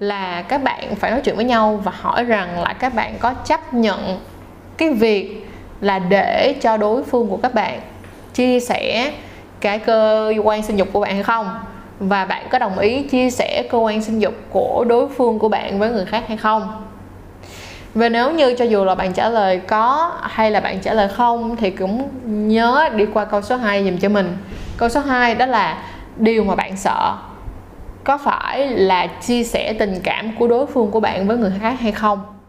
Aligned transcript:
là 0.00 0.42
các 0.42 0.62
bạn 0.62 0.96
phải 0.96 1.10
nói 1.10 1.20
chuyện 1.24 1.36
với 1.36 1.44
nhau 1.44 1.80
và 1.84 1.92
hỏi 2.00 2.24
rằng 2.24 2.62
là 2.62 2.72
các 2.72 2.94
bạn 2.94 3.14
có 3.18 3.34
chấp 3.44 3.74
nhận 3.74 4.20
cái 4.76 4.92
việc 4.92 5.46
là 5.80 5.98
để 5.98 6.54
cho 6.60 6.76
đối 6.76 7.02
phương 7.02 7.28
của 7.28 7.36
các 7.36 7.54
bạn 7.54 7.80
chia 8.34 8.60
sẻ 8.60 9.12
cái 9.60 9.78
cơ 9.78 10.32
quan 10.44 10.62
sinh 10.62 10.76
dục 10.76 10.88
của 10.92 11.00
bạn 11.00 11.14
hay 11.14 11.22
không? 11.22 11.50
Và 12.00 12.24
bạn 12.24 12.46
có 12.50 12.58
đồng 12.58 12.78
ý 12.78 13.02
chia 13.02 13.30
sẻ 13.30 13.62
cơ 13.70 13.78
quan 13.78 14.02
sinh 14.02 14.18
dục 14.18 14.34
của 14.50 14.84
đối 14.88 15.08
phương 15.08 15.38
của 15.38 15.48
bạn 15.48 15.78
với 15.78 15.90
người 15.90 16.06
khác 16.06 16.24
hay 16.28 16.36
không? 16.36 16.84
Và 17.94 18.08
nếu 18.08 18.32
như 18.32 18.54
cho 18.54 18.64
dù 18.64 18.84
là 18.84 18.94
bạn 18.94 19.12
trả 19.12 19.28
lời 19.28 19.60
có 19.66 20.12
hay 20.22 20.50
là 20.50 20.60
bạn 20.60 20.80
trả 20.80 20.94
lời 20.94 21.08
không 21.08 21.56
thì 21.56 21.70
cũng 21.70 22.08
nhớ 22.48 22.88
đi 22.94 23.06
qua 23.14 23.24
câu 23.24 23.42
số 23.42 23.56
2 23.56 23.84
dùm 23.84 23.98
cho 23.98 24.08
mình. 24.08 24.36
Câu 24.76 24.88
số 24.88 25.00
2 25.00 25.34
đó 25.34 25.46
là 25.46 25.82
điều 26.16 26.44
mà 26.44 26.54
bạn 26.54 26.76
sợ 26.76 27.16
có 28.04 28.18
phải 28.18 28.68
là 28.68 29.06
chia 29.06 29.44
sẻ 29.44 29.72
tình 29.78 30.00
cảm 30.04 30.36
của 30.38 30.48
đối 30.48 30.66
phương 30.66 30.90
của 30.90 31.00
bạn 31.00 31.26
với 31.26 31.36
người 31.36 31.52
khác 31.60 31.76
hay 31.80 31.92
không? 31.92 32.39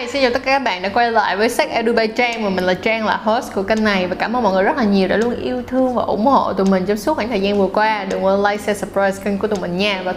Hi, 0.00 0.06
xin 0.06 0.22
chào 0.22 0.30
tất 0.30 0.42
cả 0.44 0.52
các 0.52 0.58
bạn 0.58 0.82
đã 0.82 0.88
quay 0.88 1.12
lại 1.12 1.36
với 1.36 1.48
Sách 1.48 1.70
Edu 1.70 1.92
by 1.92 2.06
Trang 2.06 2.44
và 2.44 2.50
mình 2.50 2.64
là 2.64 2.74
Trang 2.74 3.06
là 3.06 3.16
host 3.16 3.54
của 3.54 3.62
kênh 3.62 3.84
này 3.84 4.06
và 4.06 4.14
cảm 4.14 4.36
ơn 4.36 4.42
mọi 4.42 4.52
người 4.52 4.62
rất 4.62 4.76
là 4.76 4.84
nhiều 4.84 5.08
đã 5.08 5.16
luôn 5.16 5.36
yêu 5.36 5.62
thương 5.66 5.94
và 5.94 6.02
ủng 6.02 6.26
hộ 6.26 6.52
tụi 6.52 6.66
mình 6.66 6.86
trong 6.86 6.96
suốt 6.96 7.14
khoảng 7.14 7.28
thời 7.28 7.40
gian 7.40 7.58
vừa 7.58 7.68
qua. 7.68 8.04
Đừng 8.04 8.24
quên 8.24 8.42
like, 8.42 8.56
share, 8.56 8.78
subscribe 8.78 9.24
kênh 9.24 9.38
của 9.38 9.48
tụi 9.48 9.60
mình 9.60 9.76
nha 9.76 10.02
và 10.04 10.14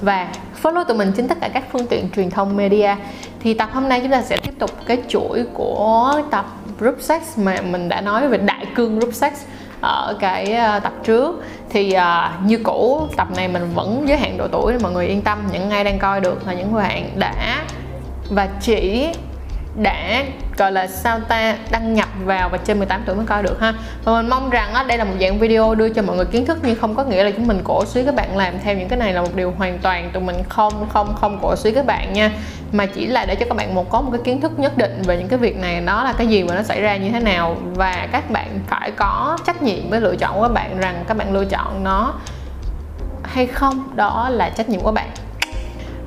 và 0.00 0.28
follow 0.62 0.84
tụi 0.84 0.96
mình 0.96 1.12
trên 1.16 1.28
tất 1.28 1.38
cả 1.40 1.48
các 1.48 1.64
phương 1.72 1.86
tiện 1.86 2.10
truyền 2.16 2.30
thông 2.30 2.56
media. 2.56 2.94
Thì 3.40 3.54
tập 3.54 3.68
hôm 3.72 3.88
nay 3.88 4.00
chúng 4.00 4.10
ta 4.10 4.22
sẽ 4.22 4.36
tiếp 4.36 4.52
tục 4.58 4.70
cái 4.86 4.98
chuỗi 5.08 5.44
của 5.54 6.22
tập 6.30 6.46
group 6.78 6.96
sex 7.00 7.22
mà 7.36 7.60
mình 7.60 7.88
đã 7.88 8.00
nói 8.00 8.28
về 8.28 8.38
đại 8.38 8.66
cương 8.74 8.98
group 8.98 9.14
sex 9.14 9.32
ở 9.80 10.16
cái 10.20 10.52
ờ, 10.52 10.80
tập 10.80 10.92
trước 11.04 11.44
thì 11.68 11.94
uh, 11.96 12.46
như 12.46 12.58
cũ 12.62 13.08
tập 13.16 13.28
này 13.36 13.48
mình 13.48 13.70
vẫn 13.74 14.04
giới 14.08 14.18
hạn 14.18 14.36
độ 14.38 14.48
tuổi 14.52 14.78
mọi 14.82 14.92
người 14.92 15.06
yên 15.06 15.22
tâm 15.22 15.38
những 15.52 15.70
ai 15.70 15.84
đang 15.84 15.98
coi 15.98 16.20
được 16.20 16.46
là 16.46 16.52
những 16.52 16.74
bạn 16.74 17.10
đã 17.16 17.64
và 18.30 18.48
chỉ 18.60 19.08
đã 19.82 20.24
gọi 20.56 20.72
là 20.72 20.86
sao 20.86 21.20
ta 21.20 21.56
đăng 21.70 21.94
nhập 21.94 22.08
vào 22.24 22.48
và 22.48 22.58
trên 22.58 22.78
18 22.78 23.02
tuổi 23.06 23.16
mới 23.16 23.26
coi 23.26 23.42
được 23.42 23.60
ha. 23.60 23.74
Và 24.04 24.12
mình 24.12 24.30
mong 24.30 24.50
rằng 24.50 24.74
á, 24.74 24.82
đây 24.82 24.98
là 24.98 25.04
một 25.04 25.14
dạng 25.20 25.38
video 25.38 25.74
đưa 25.74 25.88
cho 25.88 26.02
mọi 26.02 26.16
người 26.16 26.24
kiến 26.24 26.46
thức 26.46 26.58
nhưng 26.62 26.76
không 26.80 26.94
có 26.94 27.04
nghĩa 27.04 27.24
là 27.24 27.30
chúng 27.30 27.46
mình 27.46 27.60
cổ 27.64 27.84
suý 27.84 28.04
các 28.04 28.14
bạn 28.14 28.36
làm 28.36 28.54
theo 28.64 28.76
những 28.76 28.88
cái 28.88 28.98
này 28.98 29.12
là 29.12 29.22
một 29.22 29.34
điều 29.34 29.54
hoàn 29.58 29.78
toàn 29.78 30.10
tụi 30.12 30.22
mình 30.22 30.36
không 30.48 30.88
không 30.92 31.14
không 31.20 31.38
cổ 31.42 31.56
suý 31.56 31.72
các 31.72 31.86
bạn 31.86 32.12
nha. 32.12 32.30
Mà 32.72 32.86
chỉ 32.86 33.06
là 33.06 33.24
để 33.24 33.34
cho 33.34 33.46
các 33.48 33.56
bạn 33.56 33.74
một 33.74 33.90
có 33.90 34.00
một 34.00 34.10
cái 34.12 34.20
kiến 34.24 34.40
thức 34.40 34.58
nhất 34.58 34.78
định 34.78 35.02
về 35.02 35.16
những 35.16 35.28
cái 35.28 35.38
việc 35.38 35.56
này 35.56 35.80
đó 35.80 36.04
là 36.04 36.12
cái 36.12 36.26
gì 36.26 36.42
và 36.42 36.54
nó 36.54 36.62
xảy 36.62 36.80
ra 36.80 36.96
như 36.96 37.10
thế 37.10 37.20
nào. 37.20 37.56
Và 37.74 38.08
các 38.12 38.30
bạn 38.30 38.60
phải 38.66 38.90
có 38.90 39.38
trách 39.46 39.62
nhiệm 39.62 39.90
với 39.90 40.00
lựa 40.00 40.16
chọn 40.16 40.34
của 40.34 40.42
các 40.42 40.52
bạn 40.52 40.78
rằng 40.78 41.04
các 41.08 41.16
bạn 41.16 41.32
lựa 41.32 41.44
chọn 41.44 41.84
nó 41.84 42.14
hay 43.22 43.46
không 43.46 43.96
đó 43.96 44.28
là 44.30 44.50
trách 44.50 44.68
nhiệm 44.68 44.80
của 44.80 44.92
bạn 44.92 45.08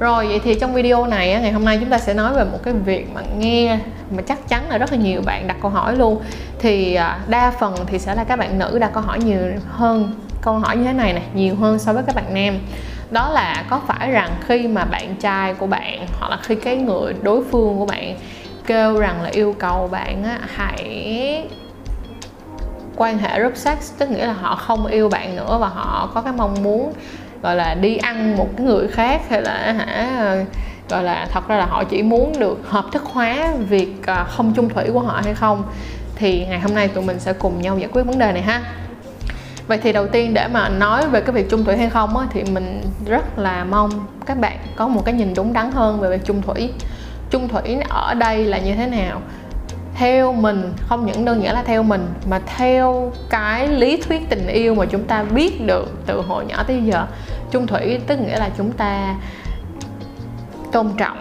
rồi 0.03 0.27
vậy 0.27 0.39
thì 0.43 0.55
trong 0.55 0.73
video 0.73 1.05
này 1.05 1.27
ngày 1.41 1.51
hôm 1.51 1.65
nay 1.65 1.77
chúng 1.79 1.89
ta 1.89 1.97
sẽ 1.97 2.13
nói 2.13 2.33
về 2.33 2.43
một 2.43 2.59
cái 2.63 2.73
việc 2.73 3.07
mà 3.13 3.21
nghe 3.37 3.79
mà 4.11 4.21
chắc 4.21 4.47
chắn 4.47 4.69
là 4.69 4.77
rất 4.77 4.91
là 4.91 4.97
nhiều 4.97 5.21
bạn 5.25 5.47
đặt 5.47 5.57
câu 5.61 5.71
hỏi 5.71 5.95
luôn. 5.95 6.21
Thì 6.59 6.95
à, 6.95 7.19
đa 7.27 7.51
phần 7.51 7.75
thì 7.87 7.99
sẽ 7.99 8.15
là 8.15 8.23
các 8.23 8.39
bạn 8.39 8.59
nữ 8.59 8.79
đặt 8.79 8.91
câu 8.93 9.03
hỏi 9.03 9.19
nhiều 9.19 9.39
hơn 9.69 10.13
câu 10.41 10.53
hỏi 10.53 10.77
như 10.77 10.83
thế 10.83 10.93
này 10.93 11.13
này 11.13 11.23
nhiều 11.33 11.55
hơn 11.55 11.79
so 11.79 11.93
với 11.93 12.03
các 12.03 12.15
bạn 12.15 12.33
nam. 12.33 12.59
Đó 13.11 13.29
là 13.29 13.65
có 13.69 13.81
phải 13.87 14.11
rằng 14.11 14.29
khi 14.47 14.67
mà 14.67 14.85
bạn 14.85 15.15
trai 15.15 15.53
của 15.53 15.67
bạn 15.67 16.05
hoặc 16.19 16.29
là 16.29 16.37
khi 16.43 16.55
cái 16.55 16.77
người 16.77 17.13
đối 17.21 17.43
phương 17.43 17.77
của 17.79 17.85
bạn 17.85 18.15
kêu 18.65 18.99
rằng 18.99 19.21
là 19.21 19.29
yêu 19.29 19.55
cầu 19.59 19.87
bạn 19.91 20.23
á, 20.23 20.39
hãy 20.55 21.47
quan 22.95 23.17
hệ 23.17 23.39
group 23.39 23.55
sex 23.55 23.77
tức 23.97 24.11
nghĩa 24.11 24.25
là 24.25 24.33
họ 24.33 24.55
không 24.55 24.85
yêu 24.85 25.09
bạn 25.09 25.35
nữa 25.35 25.57
và 25.61 25.67
họ 25.67 26.09
có 26.13 26.21
cái 26.21 26.33
mong 26.33 26.63
muốn 26.63 26.93
gọi 27.43 27.55
là 27.55 27.73
đi 27.73 27.97
ăn 27.97 28.37
một 28.37 28.49
cái 28.57 28.65
người 28.65 28.87
khác 28.87 29.21
hay 29.29 29.41
là 29.41 29.73
hả 29.77 30.35
gọi 30.89 31.03
là 31.03 31.27
thật 31.31 31.47
ra 31.47 31.57
là 31.57 31.65
họ 31.65 31.83
chỉ 31.83 32.03
muốn 32.03 32.39
được 32.39 32.59
hợp 32.69 32.85
thức 32.91 33.03
hóa 33.03 33.53
việc 33.69 34.05
à, 34.05 34.23
không 34.23 34.53
chung 34.55 34.69
thủy 34.69 34.83
của 34.93 34.99
họ 34.99 35.21
hay 35.23 35.33
không. 35.33 35.63
Thì 36.15 36.45
ngày 36.45 36.59
hôm 36.59 36.75
nay 36.75 36.87
tụi 36.87 37.03
mình 37.03 37.19
sẽ 37.19 37.33
cùng 37.33 37.61
nhau 37.61 37.77
giải 37.77 37.89
quyết 37.93 38.03
vấn 38.03 38.19
đề 38.19 38.31
này 38.31 38.41
ha. 38.41 38.61
Vậy 39.67 39.77
thì 39.77 39.93
đầu 39.93 40.07
tiên 40.07 40.33
để 40.33 40.47
mà 40.47 40.69
nói 40.69 41.07
về 41.07 41.21
cái 41.21 41.31
việc 41.31 41.49
chung 41.49 41.65
thủy 41.65 41.77
hay 41.77 41.89
không 41.89 42.17
á, 42.17 42.27
thì 42.31 42.43
mình 42.43 42.81
rất 43.05 43.39
là 43.39 43.63
mong 43.63 43.91
các 44.25 44.39
bạn 44.39 44.57
có 44.75 44.87
một 44.87 45.01
cái 45.05 45.13
nhìn 45.13 45.33
đúng 45.35 45.53
đắn 45.53 45.71
hơn 45.71 45.99
về 45.99 46.09
việc 46.09 46.25
chung 46.25 46.41
thủy. 46.41 46.69
Chung 47.29 47.47
thủy 47.47 47.77
ở 47.89 48.13
đây 48.13 48.45
là 48.45 48.57
như 48.57 48.75
thế 48.75 48.87
nào? 48.87 49.21
Theo 49.95 50.33
mình, 50.33 50.73
không 50.87 51.05
những 51.05 51.25
đơn 51.25 51.43
giản 51.43 51.53
là 51.53 51.63
theo 51.63 51.83
mình, 51.83 52.07
mà 52.29 52.39
theo 52.57 53.11
cái 53.29 53.67
lý 53.67 53.97
thuyết 53.97 54.29
tình 54.29 54.47
yêu 54.47 54.75
mà 54.75 54.85
chúng 54.85 55.03
ta 55.03 55.23
biết 55.23 55.65
được 55.65 55.91
từ 56.05 56.21
hồi 56.21 56.45
nhỏ 56.45 56.63
tới 56.67 56.81
giờ. 56.83 57.05
Chung 57.51 57.67
thủy 57.67 57.99
tức 58.07 58.19
nghĩa 58.19 58.39
là 58.39 58.49
chúng 58.57 58.71
ta 58.71 59.15
tôn 60.71 60.89
trọng 60.97 61.17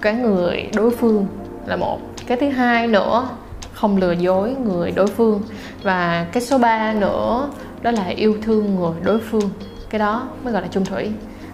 cái 0.00 0.14
người 0.14 0.70
đối 0.74 0.90
phương 0.90 1.26
là 1.66 1.76
một. 1.76 2.00
Cái 2.26 2.36
thứ 2.36 2.48
hai 2.48 2.86
nữa, 2.86 3.28
không 3.72 3.96
lừa 3.96 4.12
dối 4.12 4.54
người 4.64 4.90
đối 4.90 5.06
phương. 5.06 5.42
Và 5.82 6.26
cái 6.32 6.42
số 6.42 6.58
3 6.58 6.92
nữa, 6.92 7.48
đó 7.82 7.90
là 7.90 8.04
yêu 8.04 8.36
thương 8.42 8.74
người 8.74 8.92
đối 9.02 9.18
phương. 9.18 9.50
Cái 9.90 9.98
đó 9.98 10.28
mới 10.44 10.52
gọi 10.52 10.62
là 10.62 10.68
chung 10.70 10.84
thủy. 10.84 11.10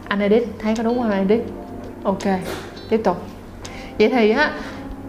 Anh 0.09 0.21
edit 0.21 0.49
thấy 0.59 0.75
có 0.77 0.83
đúng 0.83 0.99
không 0.99 1.11
anh 1.11 1.29
edit 1.29 1.47
ok, 2.03 2.23
tiếp 2.89 3.01
tục. 3.05 3.23
Vậy 3.99 4.09
thì 4.09 4.31
á 4.31 4.51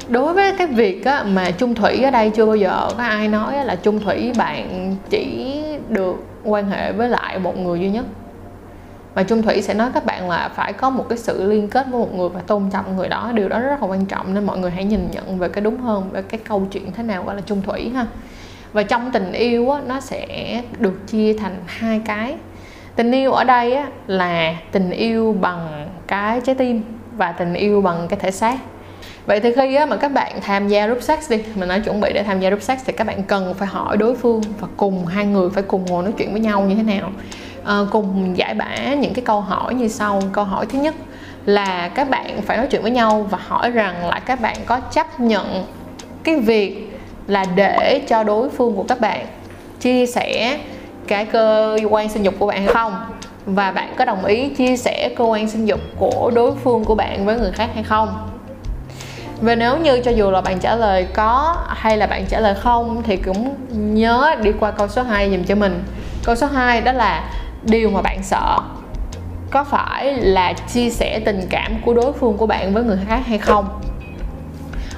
đối 0.10 0.34
với 0.34 0.54
cái 0.58 0.68
việc 0.68 1.06
á, 1.06 1.24
mà 1.24 1.52
chung 1.52 1.76
thủy 1.76 2.04
ở 2.04 2.12
đây 2.12 2.30
chưa 2.30 2.46
bao 2.46 2.56
giờ 2.56 2.88
có 2.98 3.04
ai 3.04 3.28
nói 3.28 3.66
là 3.66 3.76
chung 3.76 4.00
thủy 4.00 4.34
bạn 4.38 4.96
chỉ 5.10 5.56
được 5.90 6.16
quan 6.44 6.70
hệ 6.70 6.92
với 6.92 7.10
lại 7.10 7.40
một 7.40 7.58
người 7.58 7.80
duy 7.80 7.90
nhất. 7.90 8.06
Mà 9.16 9.24
chung 9.24 9.42
thủy 9.42 9.62
sẽ 9.62 9.74
nói 9.74 9.90
các 9.94 10.06
bạn 10.06 10.30
là 10.30 10.50
phải 10.56 10.74
có 10.74 10.90
một 10.90 11.06
cái 11.10 11.18
sự 11.18 11.52
liên 11.52 11.68
kết 11.68 11.88
với 11.92 12.00
một 12.00 12.16
người 12.16 12.30
và 12.30 12.42
tôn 12.42 12.70
trọng 12.72 12.98
người 12.98 13.10
đó 13.10 13.32
điều 13.34 13.50
đó 13.50 13.60
rất 13.60 13.82
là 13.82 13.88
quan 13.88 14.06
trọng 14.06 14.34
nên 14.34 14.46
mọi 14.46 14.58
người 14.58 14.72
hãy 14.72 14.84
nhìn 14.84 15.08
nhận 15.12 15.40
về 15.40 15.50
cái 15.50 15.62
đúng 15.62 15.78
hơn 15.78 16.10
về 16.12 16.22
cái 16.22 16.40
câu 16.50 16.68
chuyện 16.72 16.92
thế 16.92 17.04
nào 17.04 17.24
gọi 17.24 17.36
là 17.36 17.42
chung 17.46 17.62
thủy 17.62 17.90
ha. 17.90 18.06
Và 18.74 18.84
trong 18.84 19.12
tình 19.12 19.32
yêu 19.32 19.70
á, 19.70 19.82
nó 19.88 20.00
sẽ 20.00 20.62
được 20.80 21.08
chia 21.08 21.34
thành 21.34 21.56
hai 21.66 22.02
cái. 22.06 22.36
Tình 22.96 23.12
yêu 23.12 23.32
ở 23.32 23.44
đây 23.44 23.74
á, 23.74 23.88
là 24.08 24.56
tình 24.72 24.92
yêu 24.92 25.36
bằng 25.42 25.90
cái 26.08 26.42
trái 26.42 26.56
tim 26.56 26.82
và 27.18 27.32
tình 27.32 27.54
yêu 27.54 27.82
bằng 27.82 28.08
cái 28.10 28.20
thể 28.20 28.32
xác 28.32 28.58
vậy 29.26 29.40
thì 29.40 29.52
khi 29.56 29.76
á, 29.76 29.86
mà 29.86 29.96
các 29.96 30.12
bạn 30.12 30.42
tham 30.42 30.68
gia 30.68 30.86
group 30.86 31.02
sex 31.02 31.32
đi 31.32 31.38
mình 31.56 31.70
nói 31.70 31.80
chuẩn 31.80 32.02
bị 32.02 32.12
để 32.14 32.24
tham 32.24 32.40
gia 32.40 32.50
group 32.50 32.62
sex 32.62 32.80
thì 32.86 32.94
các 32.94 33.08
bạn 33.08 33.24
cần 33.24 33.54
phải 33.54 33.68
hỏi 33.68 33.98
đối 33.98 34.16
phương 34.16 34.42
và 34.60 34.68
cùng 34.78 35.06
hai 35.06 35.26
người 35.26 35.50
phải 35.50 35.64
cùng 35.64 35.86
ngồi 35.86 36.04
nói 36.04 36.14
chuyện 36.18 36.32
với 36.32 36.42
nhau 36.42 36.62
như 36.62 36.76
thế 36.76 36.84
nào. 36.84 37.12
À, 37.66 37.80
cùng 37.92 38.38
giải 38.38 38.54
bã 38.54 38.94
những 38.94 39.14
cái 39.14 39.26
câu 39.26 39.42
hỏi 39.42 39.74
như 39.74 39.88
sau. 39.88 40.22
Câu 40.32 40.44
hỏi 40.44 40.66
thứ 40.66 40.80
nhất 40.80 40.96
là 41.46 41.90
các 41.90 42.10
bạn 42.10 42.42
phải 42.42 42.58
nói 42.58 42.68
chuyện 42.70 42.82
với 42.82 42.92
nhau 42.92 43.28
và 43.30 43.38
hỏi 43.48 43.72
rằng 43.72 44.08
là 44.08 44.20
các 44.20 44.42
bạn 44.42 44.58
có 44.66 44.80
chấp 44.80 45.20
nhận 45.20 45.66
cái 46.24 46.40
việc 46.40 46.90
là 47.28 47.46
để 47.56 48.02
cho 48.08 48.24
đối 48.24 48.50
phương 48.50 48.76
của 48.76 48.84
các 48.84 49.00
bạn 49.00 49.26
chia 49.80 50.06
sẻ 50.06 50.60
cái 51.08 51.26
cơ 51.26 51.78
quan 51.90 52.10
sinh 52.10 52.24
dục 52.24 52.34
của 52.40 52.48
bạn 52.48 52.64
hay 52.66 52.74
không? 52.74 52.96
Và 53.46 53.72
bạn 53.72 53.94
có 53.98 54.06
đồng 54.06 54.26
ý 54.26 54.50
chia 54.50 54.78
sẻ 54.78 55.10
cơ 55.16 55.24
quan 55.24 55.50
sinh 55.50 55.66
dục 55.66 55.80
của 55.98 56.32
đối 56.36 56.52
phương 56.52 56.84
của 56.84 56.96
bạn 56.96 57.26
với 57.26 57.40
người 57.40 57.52
khác 57.52 57.70
hay 57.74 57.84
không? 57.84 58.33
Và 59.44 59.56
nếu 59.56 59.78
như 59.78 60.00
cho 60.00 60.12
dù 60.12 60.32
là 60.32 60.42
bạn 60.42 60.60
trả 60.60 60.76
lời 60.76 61.08
có 61.14 61.58
hay 61.70 61.98
là 61.98 62.08
bạn 62.08 62.26
trả 62.30 62.40
lời 62.40 62.56
không, 62.56 63.04
thì 63.04 63.18
cũng 63.18 63.56
nhớ 63.72 64.36
đi 64.42 64.52
qua 64.60 64.72
câu 64.72 64.88
số 64.88 65.04
2 65.04 65.32
dùm 65.32 65.44
cho 65.44 65.56
mình. 65.56 65.84
Câu 66.24 66.36
số 66.36 66.48
2 66.48 66.82
đó 66.82 66.92
là 66.92 67.30
điều 67.64 67.90
mà 67.90 68.02
bạn 68.02 68.24
sợ 68.24 68.60
có 69.52 69.64
phải 69.64 70.14
là 70.14 70.54
chia 70.54 70.90
sẻ 70.90 71.20
tình 71.26 71.48
cảm 71.50 71.82
của 71.86 71.94
đối 71.94 72.14
phương 72.14 72.38
của 72.38 72.48
bạn 72.48 72.74
với 72.74 72.84
người 72.84 73.00
khác 73.08 73.20
hay 73.26 73.38
không? 73.38 73.82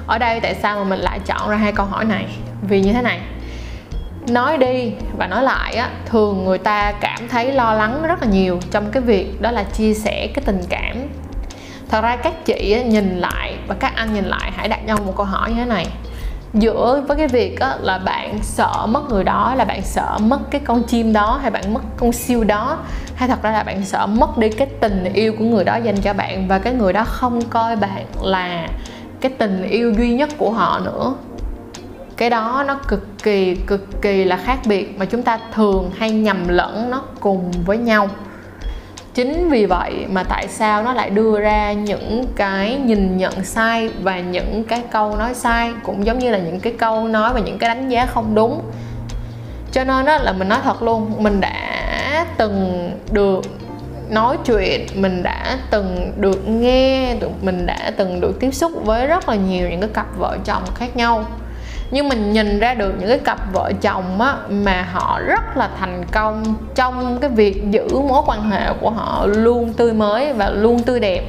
Ở 0.06 0.18
đây 0.18 0.40
tại 0.40 0.54
sao 0.62 0.78
mà 0.78 0.84
mình 0.84 0.98
lại 0.98 1.20
chọn 1.26 1.50
ra 1.50 1.56
hai 1.56 1.72
câu 1.72 1.86
hỏi 1.86 2.04
này? 2.04 2.26
Vì 2.62 2.80
như 2.80 2.92
thế 2.92 3.02
này. 3.02 3.20
Nói 4.28 4.58
đi 4.58 4.92
và 5.18 5.26
nói 5.26 5.42
lại 5.42 5.74
á, 5.74 5.88
thường 6.06 6.44
người 6.44 6.58
ta 6.58 6.92
cảm 6.92 7.28
thấy 7.28 7.52
lo 7.52 7.74
lắng 7.74 8.02
rất 8.08 8.22
là 8.22 8.28
nhiều 8.28 8.60
trong 8.70 8.90
cái 8.90 9.02
việc 9.02 9.40
đó 9.40 9.50
là 9.50 9.62
chia 9.62 9.94
sẻ 9.94 10.28
cái 10.34 10.44
tình 10.46 10.60
cảm 10.68 10.96
thật 11.88 12.00
ra 12.00 12.16
các 12.16 12.44
chị 12.44 12.82
nhìn 12.86 13.18
lại 13.18 13.56
và 13.68 13.74
các 13.74 13.92
anh 13.96 14.14
nhìn 14.14 14.24
lại 14.24 14.52
hãy 14.56 14.68
đặt 14.68 14.86
nhau 14.86 14.98
một 15.06 15.12
câu 15.16 15.26
hỏi 15.26 15.50
như 15.50 15.56
thế 15.56 15.64
này. 15.64 15.86
Giữa 16.54 17.04
với 17.08 17.16
cái 17.16 17.28
việc 17.28 17.60
á, 17.60 17.76
là 17.80 17.98
bạn 17.98 18.38
sợ 18.42 18.86
mất 18.88 19.10
người 19.10 19.24
đó 19.24 19.54
là 19.54 19.64
bạn 19.64 19.82
sợ 19.82 20.18
mất 20.20 20.38
cái 20.50 20.60
con 20.64 20.82
chim 20.82 21.12
đó 21.12 21.38
hay 21.42 21.50
bạn 21.50 21.74
mất 21.74 21.80
con 21.96 22.12
siêu 22.12 22.44
đó 22.44 22.78
hay 23.14 23.28
thật 23.28 23.42
ra 23.42 23.50
là 23.52 23.62
bạn 23.62 23.84
sợ 23.84 24.06
mất 24.06 24.38
đi 24.38 24.48
cái 24.48 24.68
tình 24.80 25.04
yêu 25.14 25.34
của 25.38 25.44
người 25.44 25.64
đó 25.64 25.76
dành 25.76 25.96
cho 25.96 26.12
bạn 26.12 26.48
và 26.48 26.58
cái 26.58 26.72
người 26.72 26.92
đó 26.92 27.04
không 27.04 27.42
coi 27.42 27.76
bạn 27.76 28.04
là 28.22 28.68
cái 29.20 29.32
tình 29.38 29.62
yêu 29.62 29.92
duy 29.92 30.14
nhất 30.14 30.30
của 30.38 30.50
họ 30.50 30.80
nữa? 30.84 31.14
Cái 32.16 32.30
đó 32.30 32.64
nó 32.66 32.78
cực 32.88 33.06
kỳ 33.22 33.54
cực 33.54 34.02
kỳ 34.02 34.24
là 34.24 34.36
khác 34.36 34.58
biệt 34.66 34.98
mà 34.98 35.04
chúng 35.04 35.22
ta 35.22 35.38
thường 35.54 35.90
hay 35.98 36.10
nhầm 36.10 36.48
lẫn 36.48 36.90
nó 36.90 37.02
cùng 37.20 37.52
với 37.66 37.78
nhau 37.78 38.08
chính 39.16 39.48
vì 39.48 39.66
vậy 39.66 40.06
mà 40.10 40.24
tại 40.24 40.48
sao 40.48 40.82
nó 40.82 40.92
lại 40.92 41.10
đưa 41.10 41.40
ra 41.40 41.72
những 41.72 42.24
cái 42.36 42.78
nhìn 42.84 43.16
nhận 43.16 43.44
sai 43.44 43.90
và 44.02 44.20
những 44.20 44.64
cái 44.64 44.82
câu 44.90 45.16
nói 45.16 45.34
sai, 45.34 45.72
cũng 45.82 46.06
giống 46.06 46.18
như 46.18 46.30
là 46.30 46.38
những 46.38 46.60
cái 46.60 46.72
câu 46.78 47.08
nói 47.08 47.34
và 47.34 47.40
những 47.40 47.58
cái 47.58 47.68
đánh 47.68 47.88
giá 47.88 48.06
không 48.06 48.34
đúng. 48.34 48.62
Cho 49.72 49.84
nên 49.84 50.04
đó 50.04 50.18
là 50.18 50.32
mình 50.32 50.48
nói 50.48 50.58
thật 50.62 50.82
luôn, 50.82 51.12
mình 51.18 51.40
đã 51.40 52.26
từng 52.36 52.90
được 53.10 53.44
nói 54.10 54.36
chuyện, 54.44 54.86
mình 54.94 55.22
đã 55.22 55.58
từng 55.70 56.12
được 56.16 56.48
nghe 56.48 57.16
mình 57.42 57.66
đã 57.66 57.92
từng 57.96 58.20
được 58.20 58.40
tiếp 58.40 58.54
xúc 58.54 58.72
với 58.84 59.06
rất 59.06 59.28
là 59.28 59.34
nhiều 59.34 59.70
những 59.70 59.80
cái 59.80 59.90
cặp 59.94 60.06
vợ 60.18 60.38
chồng 60.44 60.62
khác 60.74 60.96
nhau 60.96 61.24
nhưng 61.90 62.08
mình 62.08 62.32
nhìn 62.32 62.58
ra 62.58 62.74
được 62.74 62.94
những 62.98 63.08
cái 63.08 63.18
cặp 63.18 63.52
vợ 63.52 63.72
chồng 63.80 64.20
á, 64.20 64.36
mà 64.48 64.88
họ 64.92 65.20
rất 65.26 65.56
là 65.56 65.68
thành 65.80 66.04
công 66.12 66.54
trong 66.74 67.18
cái 67.20 67.30
việc 67.30 67.62
giữ 67.70 67.88
mối 68.08 68.22
quan 68.26 68.50
hệ 68.50 68.72
của 68.80 68.90
họ 68.90 69.26
luôn 69.26 69.72
tươi 69.72 69.92
mới 69.92 70.32
và 70.32 70.50
luôn 70.50 70.82
tươi 70.82 71.00
đẹp. 71.00 71.22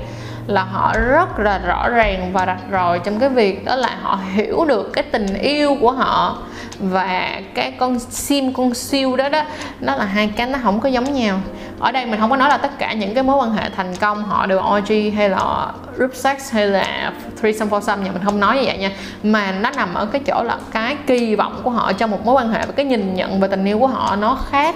Là 0.48 0.64
họ 0.64 0.94
rất 0.94 1.40
là 1.40 1.58
rõ 1.58 1.90
ràng 1.90 2.30
và 2.34 2.46
rạch 2.46 2.62
ròi 2.72 3.00
trong 3.00 3.20
cái 3.20 3.30
việc 3.30 3.66
đó 3.66 3.76
là 3.76 3.98
họ 4.02 4.20
hiểu 4.34 4.66
được 4.66 4.94
cái 4.94 5.04
tình 5.04 5.34
yêu 5.34 5.78
của 5.82 5.92
họ 5.92 6.38
và 6.80 7.42
cái 7.56 7.72
con 7.72 8.00
sim, 8.00 8.54
con 8.54 8.74
siêu 8.74 9.16
đó 9.16 9.30
đó 9.30 9.44
nó 9.80 9.96
là 9.96 10.06
hai 10.06 10.32
cái 10.36 10.48
nó 10.48 10.60
không 10.64 10.80
có 10.80 10.90
giống 10.90 11.14
nhau 11.14 11.40
ở 11.80 11.92
đây 11.92 12.06
mình 12.06 12.20
không 12.20 12.30
có 12.30 12.38
nói 12.38 12.50
là 12.50 12.58
tất 12.58 12.80
cả 12.80 12.94
những 12.94 13.14
cái 13.14 13.24
mối 13.24 13.38
quan 13.38 13.52
hệ 13.52 13.70
thành 13.70 13.96
công 13.96 14.24
họ 14.24 14.46
đều 14.46 14.62
orgy 14.78 15.10
hay 15.10 15.30
là 15.30 15.72
group 15.96 16.16
sex 16.16 16.54
hay 16.54 16.68
là 16.68 17.14
threesome, 17.42 17.72
foursome, 17.72 17.98
nhưng 18.04 18.14
mình 18.14 18.24
không 18.24 18.40
nói 18.40 18.58
như 18.58 18.64
vậy 18.66 18.78
nha. 18.78 18.92
Mà 19.24 19.52
nó 19.52 19.72
nằm 19.76 19.94
ở 19.94 20.06
cái 20.06 20.22
chỗ 20.26 20.44
là 20.44 20.58
cái 20.72 20.98
kỳ 21.08 21.36
vọng 21.36 21.62
của 21.64 21.70
họ 21.70 21.94
trong 21.94 22.12
một 22.12 22.26
mối 22.26 22.36
quan 22.36 22.50
hệ 22.50 22.60
và 22.66 22.72
cái 22.76 22.86
nhìn 22.86 23.14
nhận 23.14 23.40
về 23.40 23.48
tình 23.48 23.66
yêu 23.66 23.80
của 23.80 23.88
họ 23.88 24.16
nó 24.16 24.38
khác. 24.50 24.76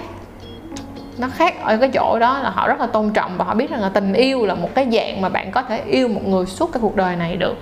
Nó 1.18 1.28
khác 1.28 1.54
ở 1.64 1.76
cái 1.76 1.90
chỗ 1.94 2.18
đó 2.18 2.38
là 2.38 2.50
họ 2.50 2.68
rất 2.68 2.80
là 2.80 2.86
tôn 2.86 3.10
trọng 3.10 3.36
và 3.36 3.44
họ 3.44 3.54
biết 3.54 3.70
rằng 3.70 3.80
là 3.80 3.88
tình 3.88 4.12
yêu 4.12 4.46
là 4.46 4.54
một 4.54 4.68
cái 4.74 4.88
dạng 4.92 5.20
mà 5.20 5.28
bạn 5.28 5.50
có 5.50 5.62
thể 5.62 5.82
yêu 5.86 6.08
một 6.08 6.26
người 6.26 6.46
suốt 6.46 6.72
cả 6.72 6.80
cuộc 6.82 6.96
đời 6.96 7.16
này 7.16 7.36
được. 7.36 7.56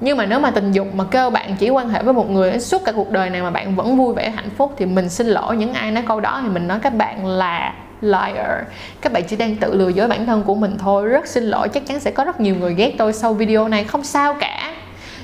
Nhưng 0.00 0.16
mà 0.16 0.26
nếu 0.26 0.40
mà 0.40 0.50
tình 0.50 0.72
dục 0.72 0.86
mà 0.94 1.04
kêu 1.10 1.30
bạn 1.30 1.56
chỉ 1.58 1.70
quan 1.70 1.88
hệ 1.88 2.02
với 2.02 2.14
một 2.14 2.30
người 2.30 2.58
suốt 2.58 2.84
cả 2.84 2.92
cuộc 2.92 3.10
đời 3.10 3.30
này 3.30 3.42
mà 3.42 3.50
bạn 3.50 3.74
vẫn 3.74 3.96
vui 3.96 4.14
vẻ 4.14 4.30
hạnh 4.30 4.50
phúc 4.56 4.74
thì 4.76 4.86
mình 4.86 5.08
xin 5.08 5.26
lỗi 5.26 5.56
những 5.56 5.74
ai 5.74 5.90
nói 5.90 6.04
câu 6.08 6.20
đó 6.20 6.40
thì 6.42 6.48
mình 6.48 6.68
nói 6.68 6.78
các 6.82 6.94
bạn 6.94 7.26
là 7.26 7.74
liar 8.02 8.64
các 9.00 9.12
bạn 9.12 9.22
chỉ 9.28 9.36
đang 9.36 9.56
tự 9.56 9.74
lừa 9.74 9.88
dối 9.88 10.08
bản 10.08 10.26
thân 10.26 10.42
của 10.42 10.54
mình 10.54 10.76
thôi. 10.78 11.06
Rất 11.08 11.26
xin 11.26 11.44
lỗi, 11.44 11.68
chắc 11.68 11.86
chắn 11.86 12.00
sẽ 12.00 12.10
có 12.10 12.24
rất 12.24 12.40
nhiều 12.40 12.54
người 12.54 12.74
ghét 12.74 12.94
tôi 12.98 13.12
sau 13.12 13.34
video 13.34 13.68
này. 13.68 13.84
Không 13.84 14.04
sao 14.04 14.34
cả. 14.34 14.74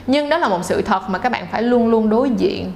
Nhưng 0.07 0.29
đó 0.29 0.39
là 0.39 0.49
một 0.49 0.65
sự 0.65 0.83
thật 0.83 1.11
mà 1.11 1.19
các 1.19 1.33
bạn 1.33 1.47
phải 1.53 1.63
luôn 1.63 1.89
luôn 1.89 2.11
đối 2.11 2.31
diện. 2.31 2.73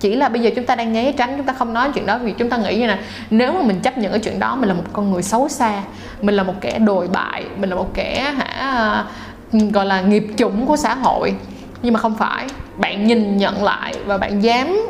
Chỉ 0.00 0.16
là 0.16 0.28
bây 0.28 0.42
giờ 0.42 0.50
chúng 0.56 0.66
ta 0.66 0.74
đang 0.74 0.92
né 0.92 1.12
tránh, 1.12 1.36
chúng 1.36 1.46
ta 1.46 1.52
không 1.52 1.74
nói 1.74 1.90
chuyện 1.94 2.06
đó, 2.06 2.18
vì 2.18 2.32
chúng 2.32 2.50
ta 2.50 2.56
nghĩ 2.56 2.76
như 2.76 2.86
là 2.86 2.98
nếu 3.30 3.52
mà 3.52 3.62
mình 3.62 3.80
chấp 3.80 3.98
nhận 3.98 4.12
cái 4.12 4.20
chuyện 4.20 4.38
đó, 4.38 4.56
mình 4.56 4.68
là 4.68 4.74
một 4.74 4.82
con 4.92 5.10
người 5.10 5.22
xấu 5.22 5.48
xa, 5.48 5.82
mình 6.22 6.34
là 6.34 6.42
một 6.42 6.54
kẻ 6.60 6.78
đồi 6.78 7.08
bại, 7.08 7.44
mình 7.56 7.70
là 7.70 7.76
một 7.76 7.94
kẻ, 7.94 8.34
hả, 8.38 9.04
gọi 9.52 9.86
là 9.86 10.00
nghiệp 10.00 10.26
chủng 10.36 10.66
của 10.66 10.76
xã 10.76 10.94
hội. 10.94 11.34
Nhưng 11.82 11.94
mà 11.94 12.00
không 12.00 12.14
phải. 12.14 12.46
Bạn 12.76 13.06
nhìn 13.06 13.36
nhận 13.36 13.64
lại 13.64 13.94
và 14.06 14.18
bạn 14.18 14.42
dám 14.42 14.80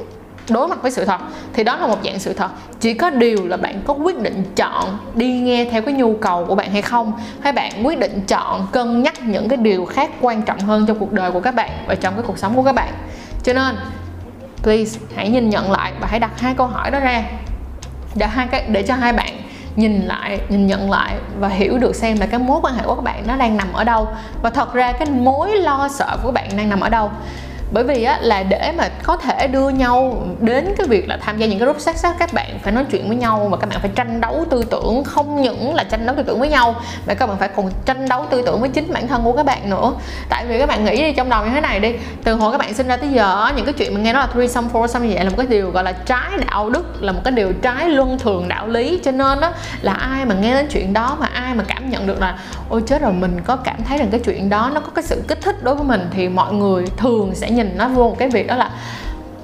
đối 0.50 0.68
mặt 0.68 0.82
với 0.82 0.90
sự 0.90 1.04
thật, 1.04 1.20
thì 1.52 1.64
đó 1.64 1.76
là 1.76 1.86
một 1.86 1.98
dạng 2.04 2.18
sự 2.18 2.32
thật. 2.32 2.48
Chỉ 2.80 2.94
có 2.94 3.10
điều 3.10 3.48
là 3.48 3.56
bạn 3.56 3.82
có 3.86 3.94
quyết 3.94 4.20
định 4.20 4.44
chọn 4.56 4.98
đi 5.14 5.26
nghe 5.26 5.64
theo 5.64 5.82
cái 5.82 5.94
nhu 5.94 6.14
cầu 6.14 6.44
của 6.44 6.54
bạn 6.54 6.70
hay 6.70 6.82
không, 6.82 7.12
hay 7.40 7.52
bạn 7.52 7.86
quyết 7.86 7.98
định 7.98 8.20
chọn 8.28 8.66
cân 8.72 9.02
nhắc 9.02 9.22
những 9.22 9.48
cái 9.48 9.56
điều 9.56 9.84
khác 9.84 10.10
quan 10.20 10.42
trọng 10.42 10.60
hơn 10.60 10.86
trong 10.86 10.98
cuộc 10.98 11.12
đời 11.12 11.30
của 11.30 11.40
các 11.40 11.54
bạn 11.54 11.70
và 11.86 11.94
trong 11.94 12.14
cái 12.14 12.22
cuộc 12.26 12.38
sống 12.38 12.56
của 12.56 12.62
các 12.62 12.74
bạn. 12.74 12.92
Cho 13.42 13.52
nên, 13.52 13.76
please, 14.62 15.00
hãy 15.16 15.28
nhìn 15.28 15.50
nhận 15.50 15.72
lại 15.72 15.92
và 16.00 16.06
hãy 16.10 16.20
đặt 16.20 16.40
hai 16.40 16.54
câu 16.54 16.66
hỏi 16.66 16.90
đó 16.90 17.00
ra. 17.00 17.24
Để 18.14 18.26
hai 18.26 18.46
cái, 18.46 18.64
để 18.68 18.82
cho 18.82 18.94
hai 18.94 19.12
bạn 19.12 19.36
nhìn 19.76 20.00
lại, 20.02 20.40
nhìn 20.48 20.66
nhận 20.66 20.90
lại 20.90 21.14
và 21.40 21.48
hiểu 21.48 21.78
được 21.78 21.94
xem 21.94 22.16
là 22.20 22.26
cái 22.26 22.40
mối 22.40 22.60
quan 22.62 22.74
hệ 22.74 22.82
của 22.86 22.94
các 22.94 23.04
bạn 23.04 23.22
nó 23.26 23.36
đang 23.36 23.56
nằm 23.56 23.72
ở 23.72 23.84
đâu. 23.84 24.08
Và 24.42 24.50
thật 24.50 24.74
ra 24.74 24.92
cái 24.92 25.10
mối 25.10 25.56
lo 25.56 25.88
sợ 25.88 26.16
của 26.22 26.28
các 26.28 26.34
bạn 26.34 26.48
đang 26.56 26.68
nằm 26.68 26.80
ở 26.80 26.88
đâu 26.88 27.10
bởi 27.72 27.84
vì 27.84 28.04
á, 28.04 28.18
là 28.20 28.42
để 28.42 28.72
mà 28.78 28.88
có 29.02 29.16
thể 29.16 29.46
đưa 29.46 29.68
nhau 29.68 30.26
đến 30.40 30.74
cái 30.78 30.86
việc 30.86 31.08
là 31.08 31.16
tham 31.16 31.38
gia 31.38 31.46
những 31.46 31.58
cái 31.58 31.66
group 31.66 31.80
sex 31.80 32.04
các 32.18 32.32
bạn 32.32 32.58
phải 32.62 32.72
nói 32.72 32.84
chuyện 32.90 33.08
với 33.08 33.16
nhau 33.16 33.48
và 33.50 33.56
các 33.56 33.68
bạn 33.68 33.80
phải 33.80 33.90
tranh 33.94 34.20
đấu 34.20 34.44
tư 34.50 34.64
tưởng 34.70 35.04
không 35.04 35.42
những 35.42 35.74
là 35.74 35.84
tranh 35.84 36.06
đấu 36.06 36.16
tư 36.16 36.22
tưởng 36.22 36.40
với 36.40 36.48
nhau 36.48 36.74
mà 37.06 37.14
các 37.14 37.26
bạn 37.26 37.38
phải 37.38 37.48
còn 37.48 37.70
tranh 37.84 38.08
đấu 38.08 38.26
tư 38.30 38.42
tưởng 38.46 38.60
với 38.60 38.68
chính 38.68 38.92
bản 38.92 39.08
thân 39.08 39.24
của 39.24 39.32
các 39.32 39.46
bạn 39.46 39.70
nữa. 39.70 39.92
Tại 40.28 40.44
vì 40.48 40.58
các 40.58 40.66
bạn 40.66 40.84
nghĩ 40.84 40.96
đi 40.96 41.12
trong 41.12 41.30
đầu 41.30 41.44
như 41.44 41.50
thế 41.50 41.60
này 41.60 41.80
đi 41.80 41.92
từ 42.24 42.34
hồi 42.34 42.52
các 42.52 42.58
bạn 42.58 42.74
sinh 42.74 42.88
ra 42.88 42.96
tới 42.96 43.08
giờ 43.08 43.52
những 43.56 43.64
cái 43.64 43.74
chuyện 43.74 43.94
mà 43.94 44.00
nghe 44.00 44.12
nói 44.12 44.22
là 44.22 44.32
three 44.34 44.48
some 44.48 44.68
four 44.72 44.86
some 44.86 45.06
như 45.06 45.14
vậy 45.14 45.24
là 45.24 45.30
một 45.30 45.36
cái 45.36 45.46
điều 45.46 45.70
gọi 45.70 45.84
là 45.84 45.92
trái 45.92 46.30
đạo 46.50 46.70
đức 46.70 47.02
là 47.02 47.12
một 47.12 47.20
cái 47.24 47.32
điều 47.32 47.52
trái 47.52 47.88
luân 47.88 48.18
thường 48.18 48.48
đạo 48.48 48.68
lý. 48.68 49.00
Cho 49.04 49.10
nên 49.10 49.40
đó 49.40 49.52
là 49.82 49.92
ai 49.92 50.24
mà 50.24 50.34
nghe 50.34 50.54
đến 50.54 50.66
chuyện 50.70 50.92
đó 50.92 51.16
mà 51.20 51.26
ai 51.26 51.54
mà 51.54 51.64
cảm 51.68 51.90
nhận 51.90 52.06
được 52.06 52.20
là 52.20 52.38
ôi 52.68 52.82
chết 52.86 53.02
rồi 53.02 53.12
mình 53.12 53.40
có 53.44 53.56
cảm 53.56 53.76
thấy 53.88 53.98
rằng 53.98 54.08
cái 54.10 54.20
chuyện 54.24 54.50
đó 54.50 54.70
nó 54.74 54.80
có 54.80 54.90
cái 54.94 55.02
sự 55.02 55.22
kích 55.28 55.40
thích 55.42 55.64
đối 55.64 55.74
với 55.74 55.84
mình 55.84 56.08
thì 56.10 56.28
mọi 56.28 56.52
người 56.52 56.84
thường 56.96 57.34
sẽ 57.34 57.50
nhìn 57.50 57.65
nó 57.76 57.88
vô 57.88 58.08
một 58.08 58.16
cái 58.18 58.28
việc 58.28 58.46
đó 58.46 58.56
là 58.56 58.70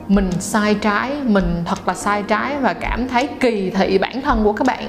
mình 0.09 0.31
sai 0.41 0.75
trái, 0.75 1.11
mình 1.25 1.63
thật 1.67 1.89
là 1.89 1.95
sai 1.95 2.23
trái 2.23 2.57
và 2.61 2.73
cảm 2.73 3.09
thấy 3.09 3.29
kỳ 3.41 3.71
thị 3.71 3.99
bản 3.99 4.23
thân 4.23 4.45
của 4.45 4.53
các 4.53 4.67
bạn. 4.67 4.87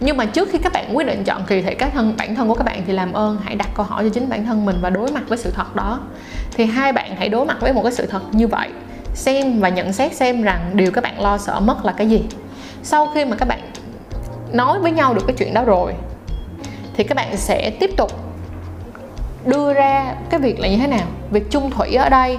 Nhưng 0.00 0.16
mà 0.16 0.24
trước 0.24 0.48
khi 0.52 0.58
các 0.58 0.72
bạn 0.72 0.96
quyết 0.96 1.06
định 1.06 1.24
chọn 1.24 1.44
kỳ 1.46 1.62
thị 1.62 1.74
các 1.74 1.90
thân, 1.94 2.14
bản 2.18 2.34
thân 2.34 2.48
của 2.48 2.54
các 2.54 2.64
bạn 2.64 2.82
thì 2.86 2.92
làm 2.92 3.12
ơn, 3.12 3.38
hãy 3.44 3.54
đặt 3.54 3.68
câu 3.74 3.86
hỏi 3.86 4.04
cho 4.04 4.10
chính 4.14 4.28
bản 4.28 4.46
thân 4.46 4.66
mình 4.66 4.76
và 4.80 4.90
đối 4.90 5.12
mặt 5.12 5.22
với 5.28 5.38
sự 5.38 5.50
thật 5.54 5.76
đó. 5.76 6.00
Thì 6.52 6.64
hai 6.64 6.92
bạn 6.92 7.16
hãy 7.16 7.28
đối 7.28 7.46
mặt 7.46 7.56
với 7.60 7.72
một 7.72 7.82
cái 7.82 7.92
sự 7.92 8.06
thật 8.06 8.22
như 8.32 8.46
vậy, 8.48 8.68
xem 9.14 9.60
và 9.60 9.68
nhận 9.68 9.92
xét 9.92 10.14
xem 10.14 10.42
rằng 10.42 10.70
điều 10.74 10.90
các 10.90 11.04
bạn 11.04 11.20
lo 11.20 11.38
sợ 11.38 11.60
mất 11.60 11.84
là 11.84 11.92
cái 11.92 12.08
gì. 12.08 12.22
Sau 12.82 13.10
khi 13.14 13.24
mà 13.24 13.36
các 13.36 13.48
bạn 13.48 13.60
nói 14.52 14.78
với 14.78 14.92
nhau 14.92 15.14
được 15.14 15.22
cái 15.26 15.36
chuyện 15.38 15.54
đó 15.54 15.64
rồi, 15.64 15.94
thì 16.96 17.04
các 17.04 17.14
bạn 17.14 17.36
sẽ 17.36 17.70
tiếp 17.80 17.90
tục 17.96 18.12
đưa 19.46 19.72
ra 19.72 20.14
cái 20.30 20.40
việc 20.40 20.60
là 20.60 20.68
như 20.68 20.76
thế 20.76 20.86
nào? 20.86 21.06
Việc 21.30 21.50
chung 21.50 21.70
thủy 21.70 21.94
ở 21.94 22.08
đây 22.08 22.38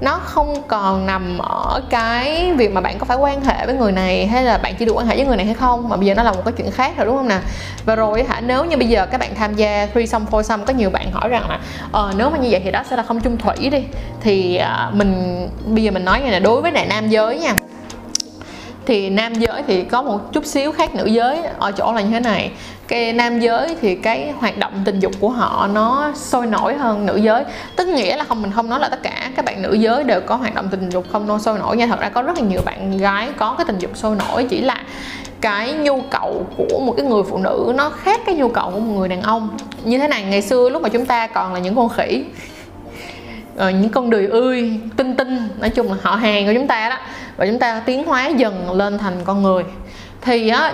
nó 0.00 0.20
không 0.24 0.62
còn 0.68 1.06
nằm 1.06 1.38
ở 1.38 1.80
cái 1.90 2.52
việc 2.56 2.72
mà 2.72 2.80
bạn 2.80 2.98
có 2.98 3.04
phải 3.04 3.16
quan 3.16 3.44
hệ 3.44 3.66
với 3.66 3.74
người 3.74 3.92
này 3.92 4.26
hay 4.26 4.44
là 4.44 4.58
bạn 4.58 4.74
chỉ 4.78 4.84
được 4.84 4.92
quan 4.92 5.06
hệ 5.06 5.16
với 5.16 5.26
người 5.26 5.36
này 5.36 5.46
hay 5.46 5.54
không. 5.54 5.88
Mà 5.88 5.96
bây 5.96 6.06
giờ 6.06 6.14
nó 6.14 6.22
là 6.22 6.32
một 6.32 6.42
cái 6.44 6.52
chuyện 6.56 6.70
khác 6.70 6.96
rồi 6.96 7.06
đúng 7.06 7.16
không 7.16 7.28
nè? 7.28 7.38
Và 7.84 7.96
rồi 7.96 8.24
hả 8.24 8.40
nếu 8.40 8.64
như 8.64 8.76
bây 8.76 8.88
giờ 8.88 9.06
các 9.06 9.20
bạn 9.20 9.34
tham 9.34 9.54
gia 9.54 9.86
three 9.86 10.06
some 10.06 10.24
four 10.30 10.42
some 10.42 10.64
có 10.64 10.72
nhiều 10.72 10.90
bạn 10.90 11.12
hỏi 11.12 11.28
rằng 11.28 11.48
là 11.48 11.58
ờ, 11.92 12.12
nếu 12.16 12.30
mà 12.30 12.38
như 12.38 12.48
vậy 12.50 12.60
thì 12.64 12.70
đó 12.70 12.82
sẽ 12.90 12.96
là 12.96 13.02
không 13.02 13.20
chung 13.20 13.36
thủy 13.36 13.70
đi. 13.70 13.84
Thì 14.20 14.60
uh, 14.88 14.94
mình 14.94 15.48
bây 15.66 15.82
giờ 15.82 15.90
mình 15.90 16.04
nói 16.04 16.20
như 16.20 16.30
là 16.30 16.38
đối 16.38 16.62
với 16.62 16.72
lại 16.72 16.86
nam 16.86 17.08
giới 17.08 17.38
nha. 17.38 17.54
Thì 18.86 19.10
nam 19.10 19.34
giới 19.34 19.62
thì 19.66 19.82
có 19.84 20.02
một 20.02 20.32
chút 20.32 20.46
xíu 20.46 20.72
khác 20.72 20.94
nữ 20.94 21.06
giới 21.06 21.42
ở 21.58 21.72
chỗ 21.72 21.92
là 21.92 22.00
như 22.00 22.10
thế 22.10 22.20
này 22.20 22.50
cái 22.88 23.12
nam 23.12 23.40
giới 23.40 23.76
thì 23.80 23.94
cái 23.94 24.32
hoạt 24.38 24.58
động 24.58 24.72
tình 24.84 25.00
dục 25.00 25.12
của 25.20 25.28
họ 25.28 25.68
nó 25.72 26.12
sôi 26.14 26.46
nổi 26.46 26.74
hơn 26.74 27.06
nữ 27.06 27.16
giới. 27.16 27.44
Tức 27.76 27.88
nghĩa 27.88 28.16
là 28.16 28.24
không, 28.24 28.42
mình 28.42 28.52
không 28.52 28.68
nói 28.68 28.80
là 28.80 28.88
tất 28.88 29.02
cả 29.02 29.30
các 29.36 29.44
bạn 29.44 29.62
nữ 29.62 29.72
giới 29.72 30.04
đều 30.04 30.20
có 30.20 30.36
hoạt 30.36 30.54
động 30.54 30.68
tình 30.70 30.90
dục 30.90 31.04
không 31.12 31.26
nó 31.26 31.38
sôi 31.38 31.58
nổi 31.58 31.76
nha. 31.76 31.86
Thật 31.86 32.00
ra 32.00 32.08
có 32.08 32.22
rất 32.22 32.38
là 32.38 32.44
nhiều 32.44 32.60
bạn 32.64 32.98
gái 32.98 33.28
có 33.36 33.54
cái 33.58 33.64
tình 33.64 33.78
dục 33.78 33.90
sôi 33.94 34.16
nổi, 34.16 34.46
chỉ 34.50 34.60
là 34.60 34.82
cái 35.40 35.72
nhu 35.72 36.00
cầu 36.10 36.46
của 36.56 36.80
một 36.80 36.94
cái 36.96 37.06
người 37.06 37.22
phụ 37.22 37.38
nữ 37.38 37.72
nó 37.76 37.90
khác 37.90 38.20
cái 38.26 38.34
nhu 38.34 38.48
cầu 38.48 38.70
của 38.70 38.80
một 38.80 38.92
người 38.98 39.08
đàn 39.08 39.22
ông. 39.22 39.48
Như 39.84 39.98
thế 39.98 40.08
này, 40.08 40.22
ngày 40.24 40.42
xưa 40.42 40.68
lúc 40.68 40.82
mà 40.82 40.88
chúng 40.88 41.06
ta 41.06 41.26
còn 41.26 41.52
là 41.54 41.60
những 41.60 41.76
con 41.76 41.88
khỉ 41.88 42.24
rồi 43.56 43.72
những 43.72 43.90
con 43.90 44.10
đười 44.10 44.26
ươi, 44.26 44.80
tinh 44.96 45.16
tinh, 45.16 45.48
nói 45.60 45.70
chung 45.70 45.92
là 45.92 45.96
họ 46.02 46.16
hàng 46.16 46.46
của 46.46 46.52
chúng 46.54 46.66
ta 46.66 46.88
đó, 46.88 46.96
và 47.36 47.46
chúng 47.46 47.58
ta 47.58 47.82
tiến 47.86 48.04
hóa 48.04 48.26
dần 48.26 48.70
lên 48.72 48.98
thành 48.98 49.14
con 49.24 49.42
người. 49.42 49.64
Thì 50.20 50.48
á 50.48 50.72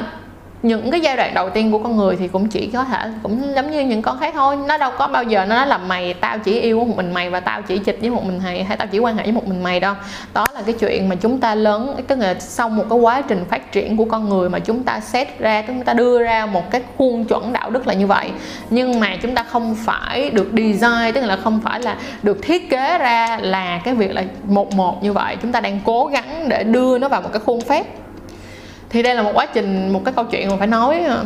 những 0.63 0.91
cái 0.91 1.01
giai 1.01 1.17
đoạn 1.17 1.35
đầu 1.35 1.51
tiên 1.51 1.73
của 1.73 1.79
con 1.79 1.97
người 1.97 2.17
thì 2.17 2.29
cũng 2.29 2.49
chỉ 2.49 2.71
có 2.73 2.85
thể, 2.85 3.11
cũng 3.23 3.43
giống 3.55 3.71
như 3.71 3.81
những 3.81 4.03
con 4.03 4.19
khác 4.19 4.35
thôi. 4.35 4.57
Nó 4.69 4.79
đâu 4.79 4.93
có 4.99 5.07
bao 5.07 5.23
giờ 5.23 5.45
nó 5.45 5.57
nói 5.57 5.67
là 5.67 5.79
mày, 5.79 6.15
tao 6.15 6.39
chỉ 6.39 6.61
yêu 6.61 6.85
một 6.85 6.97
mình 6.97 7.15
mày 7.15 7.31
và 7.31 7.41
tao 7.41 7.63
chỉ 7.63 7.79
chịch 7.79 7.99
với 8.01 8.11
một 8.11 8.25
mình 8.25 8.41
mày, 8.45 8.65
hay 8.65 8.77
tao 8.77 8.87
chỉ 8.87 8.99
quan 8.99 9.17
hệ 9.17 9.23
với 9.23 9.33
một 9.33 9.49
mình 9.49 9.63
mày 9.63 9.81
đâu. 9.81 9.95
Đó 10.35 10.47
là 10.55 10.63
cái 10.67 10.75
chuyện 10.81 11.09
mà 11.09 11.15
chúng 11.15 11.41
ta 11.41 11.55
lớn, 11.55 11.97
tức 12.07 12.19
là 12.19 12.35
sau 12.35 12.69
một 12.69 12.85
cái 12.91 12.99
quá 12.99 13.23
trình 13.29 13.45
phát 13.51 13.73
triển 13.73 13.97
của 13.97 14.05
con 14.05 14.29
người 14.29 14.49
mà 14.49 14.59
chúng 14.59 14.83
ta 14.83 15.01
xét 15.01 15.39
ra 15.39 15.63
chúng 15.63 15.85
ta 15.85 15.93
đưa 15.93 16.23
ra 16.23 16.47
một 16.47 16.71
cái 16.71 16.83
khuôn 16.99 17.25
chuẩn 17.25 17.53
đạo 17.53 17.71
đức 17.71 17.87
là 17.87 17.95
như 17.95 18.07
vậy. 18.07 18.31
Nhưng 18.71 19.01
mà 19.01 19.17
chúng 19.23 19.35
ta 19.35 19.43
không 19.43 19.75
phải 19.85 20.31
được 20.31 20.51
design, 20.53 21.15
tức 21.15 21.21
là 21.21 21.37
không 21.37 21.61
phải 21.65 21.81
là 21.81 21.97
được 22.23 22.43
thiết 22.43 22.71
kế 22.71 22.99
ra 22.99 23.39
là 23.43 23.81
cái 23.85 23.95
việc 23.95 24.15
là 24.15 24.25
một 24.45 24.75
một 24.75 25.03
như 25.03 25.13
vậy. 25.13 25.37
Chúng 25.43 25.53
ta 25.53 25.61
đang 25.61 25.81
cố 25.85 26.07
gắng 26.07 26.49
để 26.49 26.63
đưa 26.63 26.99
nó 26.99 27.09
vào 27.09 27.23
một 27.23 27.29
cái 27.33 27.41
khuôn 27.47 27.61
phép 27.61 27.87
thì 28.91 29.03
đây 29.03 29.15
là 29.15 29.23
một 29.23 29.31
quá 29.35 29.47
trình 29.47 29.93
một 29.93 30.01
cái 30.05 30.15
câu 30.15 30.25
chuyện 30.25 30.49
mà 30.49 30.57
phải 30.59 30.67
nói 30.67 31.03
ờ, 31.03 31.25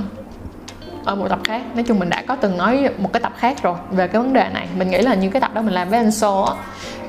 ở 1.05 1.15
một 1.15 1.27
tập 1.29 1.39
khác. 1.45 1.63
Nói 1.75 1.85
chung 1.89 1.99
mình 1.99 2.11
đã 2.11 2.23
có 2.27 2.37
từng 2.37 2.57
nói 2.57 2.89
một 2.99 3.13
cái 3.13 3.21
tập 3.21 3.33
khác 3.37 3.63
rồi 3.63 3.75
về 3.91 4.09
cái 4.09 4.23
vấn 4.23 4.33
đề 4.33 4.47
này. 4.55 4.69
Mình 4.77 4.91
nghĩ 4.91 4.99
là 4.99 5.15
như 5.15 5.31
cái 5.31 5.41
tập 5.41 5.55
đó 5.55 5.63
mình 5.63 5.75
làm 5.75 5.89
với 5.89 5.99
anh 5.99 6.11
Sô 6.11 6.43
á. 6.43 6.55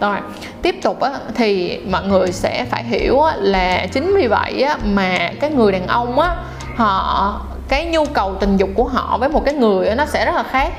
Rồi 0.01 0.17
tiếp 0.61 0.75
tục 0.83 0.99
á 0.99 1.11
thì 1.35 1.79
mọi 1.91 2.03
người 2.03 2.31
sẽ 2.31 2.65
phải 2.69 2.83
hiểu 2.83 3.21
á, 3.21 3.35
là 3.35 3.87
chính 3.93 4.15
vì 4.15 4.27
vậy 4.27 4.61
á 4.61 4.77
mà 4.85 5.31
cái 5.39 5.49
người 5.49 5.71
đàn 5.71 5.87
ông 5.87 6.19
á 6.19 6.35
họ 6.75 7.41
cái 7.67 7.85
nhu 7.85 8.05
cầu 8.05 8.35
tình 8.39 8.57
dục 8.57 8.69
của 8.75 8.83
họ 8.83 9.17
với 9.17 9.29
một 9.29 9.45
cái 9.45 9.53
người 9.53 9.87
á, 9.87 9.95
nó 9.95 10.05
sẽ 10.05 10.25
rất 10.25 10.35
là 10.35 10.43
khác 10.43 10.73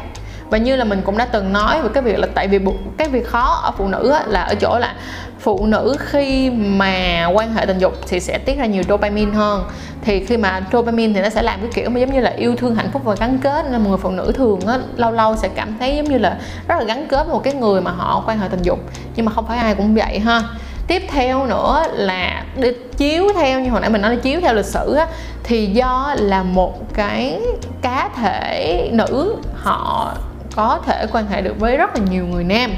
và 0.51 0.59
như 0.59 0.77
là 0.77 0.85
mình 0.85 1.03
cũng 1.05 1.19
đã 1.19 1.25
từng 1.25 1.53
nói 1.53 1.83
về 1.83 1.89
cái 1.95 2.03
việc 2.03 2.19
là 2.19 2.27
tại 2.35 2.49
vì 2.49 2.59
cái 2.97 3.09
việc 3.09 3.27
khó 3.27 3.61
ở 3.63 3.73
phụ 3.79 3.89
nữ 3.89 4.15
là 4.27 4.43
ở 4.43 4.55
chỗ 4.55 4.79
là 4.79 4.95
phụ 5.41 5.67
nữ 5.67 5.97
khi 5.99 6.51
mà 6.51 7.27
quan 7.35 7.55
hệ 7.55 7.67
tình 7.67 7.79
dục 7.79 7.93
thì 8.09 8.21
sẽ 8.21 8.39
tiết 8.39 8.59
ra 8.59 8.67
nhiều 8.67 8.83
dopamine 8.89 9.33
hơn. 9.33 9.65
Thì 10.03 10.25
khi 10.25 10.37
mà 10.37 10.61
dopamine 10.73 11.15
thì 11.15 11.21
nó 11.21 11.29
sẽ 11.29 11.43
làm 11.43 11.61
cái 11.61 11.71
kiểu 11.75 11.91
mà 11.91 12.01
giống 12.01 12.13
như 12.13 12.21
là 12.21 12.31
yêu 12.31 12.57
thương 12.57 12.75
hạnh 12.75 12.91
phúc 12.93 13.03
và 13.05 13.15
gắn 13.15 13.39
kết. 13.39 13.67
Nên 13.71 13.83
một 13.83 13.89
người 13.89 13.99
phụ 13.99 14.11
nữ 14.11 14.33
thường 14.37 14.61
á 14.67 14.79
lâu 14.97 15.11
lâu 15.11 15.37
sẽ 15.37 15.49
cảm 15.49 15.79
thấy 15.79 15.97
giống 15.97 16.05
như 16.05 16.19
là 16.19 16.37
rất 16.69 16.75
là 16.79 16.85
gắn 16.85 17.07
kết 17.09 17.25
với 17.25 17.33
một 17.33 17.43
cái 17.45 17.55
người 17.55 17.81
mà 17.81 17.91
họ 17.91 18.23
quan 18.27 18.39
hệ 18.39 18.49
tình 18.49 18.63
dục. 18.63 18.79
Nhưng 19.17 19.27
mà 19.27 19.33
không 19.33 19.47
phải 19.47 19.59
ai 19.59 19.75
cũng 19.75 19.95
vậy 19.95 20.19
ha. 20.19 20.43
Tiếp 20.89 21.03
theo 21.09 21.47
nữa 21.47 21.85
là 21.93 22.45
đi 22.57 22.69
chiếu 22.97 23.29
theo 23.35 23.61
như 23.61 23.71
hồi 23.71 23.81
nãy 23.81 23.91
mình 23.91 24.03
nói 24.03 24.17
là 24.17 24.21
chiếu 24.23 24.41
theo 24.41 24.55
lịch 24.55 24.65
sử 24.65 24.95
á, 24.95 25.07
thì 25.43 25.67
do 25.67 26.15
là 26.19 26.43
một 26.43 26.95
cái 26.95 27.41
cá 27.83 28.11
thể 28.17 28.89
nữ 28.93 29.37
họ 29.55 30.13
có 30.57 30.79
thể 30.87 31.07
quan 31.13 31.27
hệ 31.27 31.43
được 31.43 31.55
với 31.59 31.77
rất 31.77 31.91
là 31.95 32.01
nhiều 32.11 32.27
người 32.27 32.45
nam. 32.45 32.71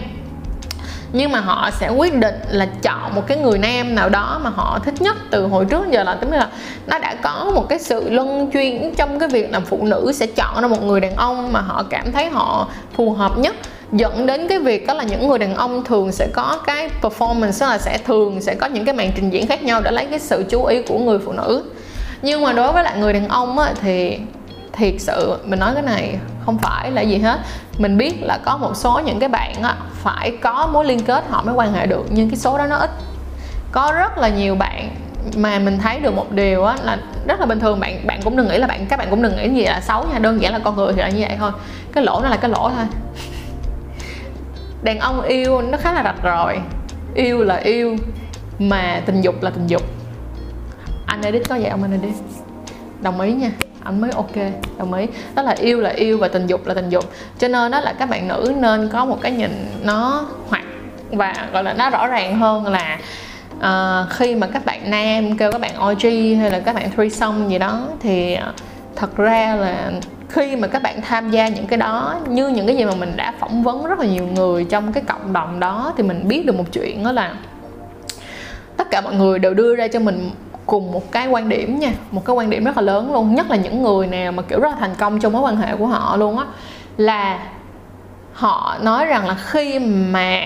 Nhưng 1.12 1.32
mà 1.32 1.40
họ 1.40 1.70
sẽ 1.80 1.88
quyết 1.88 2.14
định 2.14 2.34
là 2.50 2.68
chọn 2.82 3.14
một 3.14 3.26
cái 3.26 3.38
người 3.38 3.58
nam 3.58 3.94
nào 3.94 4.08
đó 4.08 4.40
mà 4.44 4.50
họ 4.50 4.78
thích 4.84 5.02
nhất 5.02 5.16
từ 5.30 5.46
hồi 5.46 5.64
trước 5.64 5.90
giờ 5.90 6.02
là 6.04 6.14
tức 6.14 6.30
là 6.30 6.48
nó 6.86 6.98
đã 6.98 7.14
có 7.22 7.50
một 7.54 7.68
cái 7.68 7.78
sự 7.78 8.10
luân 8.10 8.50
chuyển 8.50 8.94
trong 8.94 9.18
cái 9.18 9.28
việc 9.28 9.52
là 9.52 9.60
phụ 9.60 9.78
nữ 9.82 10.12
sẽ 10.14 10.26
chọn 10.26 10.62
ra 10.62 10.68
một 10.68 10.82
người 10.82 11.00
đàn 11.00 11.16
ông 11.16 11.52
mà 11.52 11.60
họ 11.60 11.82
cảm 11.90 12.12
thấy 12.12 12.30
họ 12.30 12.68
phù 12.94 13.12
hợp 13.12 13.38
nhất 13.38 13.54
dẫn 13.92 14.26
đến 14.26 14.48
cái 14.48 14.58
việc 14.58 14.86
đó 14.86 14.94
là 14.94 15.02
những 15.02 15.28
người 15.28 15.38
đàn 15.38 15.54
ông 15.54 15.84
thường 15.84 16.12
sẽ 16.12 16.28
có 16.32 16.58
cái 16.66 16.90
performance 17.02 17.68
là 17.68 17.78
sẽ 17.78 17.98
thường 17.98 18.40
sẽ 18.40 18.54
có 18.54 18.66
những 18.66 18.84
cái 18.84 18.94
màn 18.94 19.12
trình 19.16 19.30
diễn 19.30 19.46
khác 19.46 19.62
nhau 19.62 19.80
để 19.80 19.90
lấy 19.90 20.06
cái 20.06 20.18
sự 20.18 20.44
chú 20.48 20.64
ý 20.64 20.82
của 20.82 20.98
người 20.98 21.18
phụ 21.18 21.32
nữ. 21.32 21.64
Nhưng 22.22 22.42
mà 22.42 22.52
đối 22.52 22.72
với 22.72 22.84
lại 22.84 22.98
người 22.98 23.12
đàn 23.12 23.28
ông 23.28 23.58
á, 23.58 23.72
thì 23.80 24.18
thiệt 24.72 24.94
sự 24.98 25.36
mình 25.44 25.58
nói 25.58 25.70
cái 25.74 25.82
này 25.82 26.18
không 26.48 26.58
phải 26.58 26.90
là 26.90 27.02
gì 27.02 27.18
hết. 27.18 27.40
Mình 27.78 27.98
biết 27.98 28.22
là 28.22 28.38
có 28.44 28.56
một 28.56 28.76
số 28.76 29.00
những 29.04 29.18
cái 29.18 29.28
bạn 29.28 29.62
á, 29.62 29.76
phải 29.92 30.36
có 30.42 30.68
mối 30.72 30.84
liên 30.84 31.00
kết 31.00 31.24
họ 31.30 31.42
mới 31.42 31.54
quan 31.54 31.72
hệ 31.72 31.86
được 31.86 32.06
nhưng 32.10 32.30
cái 32.30 32.36
số 32.36 32.58
đó 32.58 32.66
nó 32.66 32.76
ít. 32.76 32.90
Có 33.72 33.92
rất 33.98 34.18
là 34.18 34.28
nhiều 34.28 34.54
bạn 34.54 34.90
mà 35.36 35.58
mình 35.58 35.78
thấy 35.78 36.00
được 36.00 36.14
một 36.14 36.32
điều 36.32 36.64
á 36.64 36.76
là 36.82 36.98
rất 37.26 37.40
là 37.40 37.46
bình 37.46 37.60
thường 37.60 37.80
bạn 37.80 38.06
bạn 38.06 38.20
cũng 38.24 38.36
đừng 38.36 38.48
nghĩ 38.48 38.58
là 38.58 38.66
bạn 38.66 38.86
các 38.86 38.98
bạn 38.98 39.06
cũng 39.10 39.22
đừng 39.22 39.36
nghĩ 39.36 39.48
gì 39.48 39.64
là 39.64 39.80
xấu 39.80 40.06
nha 40.12 40.18
đơn 40.18 40.42
giản 40.42 40.52
là 40.52 40.58
con 40.58 40.76
người 40.76 40.92
thì 40.92 41.00
là 41.00 41.08
như 41.08 41.20
vậy 41.20 41.36
thôi. 41.38 41.50
Cái 41.92 42.04
lỗ 42.04 42.20
nó 42.22 42.28
là 42.28 42.36
cái 42.36 42.50
lỗ 42.50 42.70
thôi. 42.76 42.86
Đàn 44.82 44.98
ông 44.98 45.20
yêu 45.22 45.62
nó 45.62 45.78
khá 45.78 45.92
là 45.92 46.02
rạch 46.02 46.22
rồi 46.22 46.58
yêu 47.14 47.44
là 47.44 47.56
yêu 47.56 47.96
mà 48.58 49.02
tình 49.06 49.20
dục 49.20 49.42
là 49.42 49.50
tình 49.50 49.66
dục. 49.66 49.82
Anh 51.06 51.22
edit 51.22 51.48
có 51.48 51.58
vậy 51.60 51.70
không 51.70 51.82
anh 51.82 51.92
edit 51.92 52.14
đồng 53.00 53.20
ý 53.20 53.32
nha 53.32 53.50
anh 53.88 54.00
mới 54.00 54.10
ok 54.10 54.36
đồng 54.78 54.94
ý. 54.94 55.06
Đó 55.34 55.42
là 55.42 55.52
yêu 55.52 55.80
là 55.80 55.90
yêu 55.90 56.18
và 56.18 56.28
tình 56.28 56.46
dục 56.46 56.66
là 56.66 56.74
tình 56.74 56.88
dục. 56.88 57.04
Cho 57.38 57.48
nên 57.48 57.72
đó 57.72 57.80
là 57.80 57.92
các 57.92 58.10
bạn 58.10 58.28
nữ 58.28 58.52
nên 58.56 58.88
có 58.88 59.04
một 59.04 59.18
cái 59.20 59.32
nhìn 59.32 59.66
nó 59.82 60.26
hoặc 60.48 60.64
và 61.10 61.48
gọi 61.52 61.64
là 61.64 61.72
nó 61.72 61.90
rõ 61.90 62.06
ràng 62.06 62.38
hơn 62.38 62.66
là 62.66 62.98
uh, 63.58 64.10
khi 64.10 64.34
mà 64.34 64.46
các 64.46 64.64
bạn 64.64 64.90
nam 64.90 65.36
kêu 65.36 65.52
các 65.52 65.60
bạn 65.60 65.74
OG 65.88 66.02
hay 66.40 66.50
là 66.50 66.60
các 66.60 66.74
bạn 66.74 66.90
threesome 66.90 67.48
gì 67.48 67.58
đó 67.58 67.88
thì 68.00 68.34
ờ, 68.34 68.52
thật 68.96 69.16
ra 69.16 69.56
là 69.56 69.90
khi 70.28 70.56
mà 70.56 70.68
các 70.68 70.82
bạn 70.82 71.00
tham 71.02 71.30
gia 71.30 71.48
những 71.48 71.66
cái 71.66 71.76
đó 71.76 72.20
như 72.28 72.48
những 72.48 72.66
cái 72.66 72.76
gì 72.76 72.84
mà 72.84 72.94
mình 72.94 73.12
đã 73.16 73.34
phỏng 73.38 73.62
vấn 73.62 73.86
rất 73.86 73.98
là 73.98 74.06
nhiều 74.06 74.26
người 74.26 74.64
trong 74.64 74.92
cái 74.92 75.02
cộng 75.06 75.32
đồng 75.32 75.60
đó 75.60 75.92
thì 75.96 76.02
mình 76.02 76.28
biết 76.28 76.46
được 76.46 76.56
một 76.56 76.72
chuyện 76.72 77.04
đó 77.04 77.12
là 77.12 77.34
tất 78.76 78.90
cả 78.90 79.00
mọi 79.00 79.14
người 79.14 79.38
đều 79.38 79.54
đưa 79.54 79.76
ra 79.76 79.88
cho 79.88 80.00
mình 80.00 80.30
cùng 80.68 80.92
một 80.92 81.12
cái 81.12 81.28
quan 81.28 81.48
điểm 81.48 81.78
nha, 81.78 81.92
một 82.10 82.24
cái 82.24 82.36
quan 82.36 82.50
điểm 82.50 82.64
rất 82.64 82.76
là 82.76 82.82
lớn 82.82 83.12
luôn, 83.12 83.34
nhất 83.34 83.50
là 83.50 83.56
những 83.56 83.82
người 83.82 84.06
nào 84.06 84.32
mà 84.32 84.42
kiểu 84.42 84.60
rất 84.60 84.68
là 84.68 84.76
thành 84.80 84.94
công 84.98 85.20
trong 85.20 85.32
mối 85.32 85.42
quan 85.42 85.56
hệ 85.56 85.76
của 85.76 85.86
họ 85.86 86.16
luôn 86.16 86.38
á, 86.38 86.44
là 86.96 87.38
họ 88.32 88.76
nói 88.82 89.06
rằng 89.06 89.26
là 89.26 89.34
khi 89.34 89.78
mà 89.78 90.40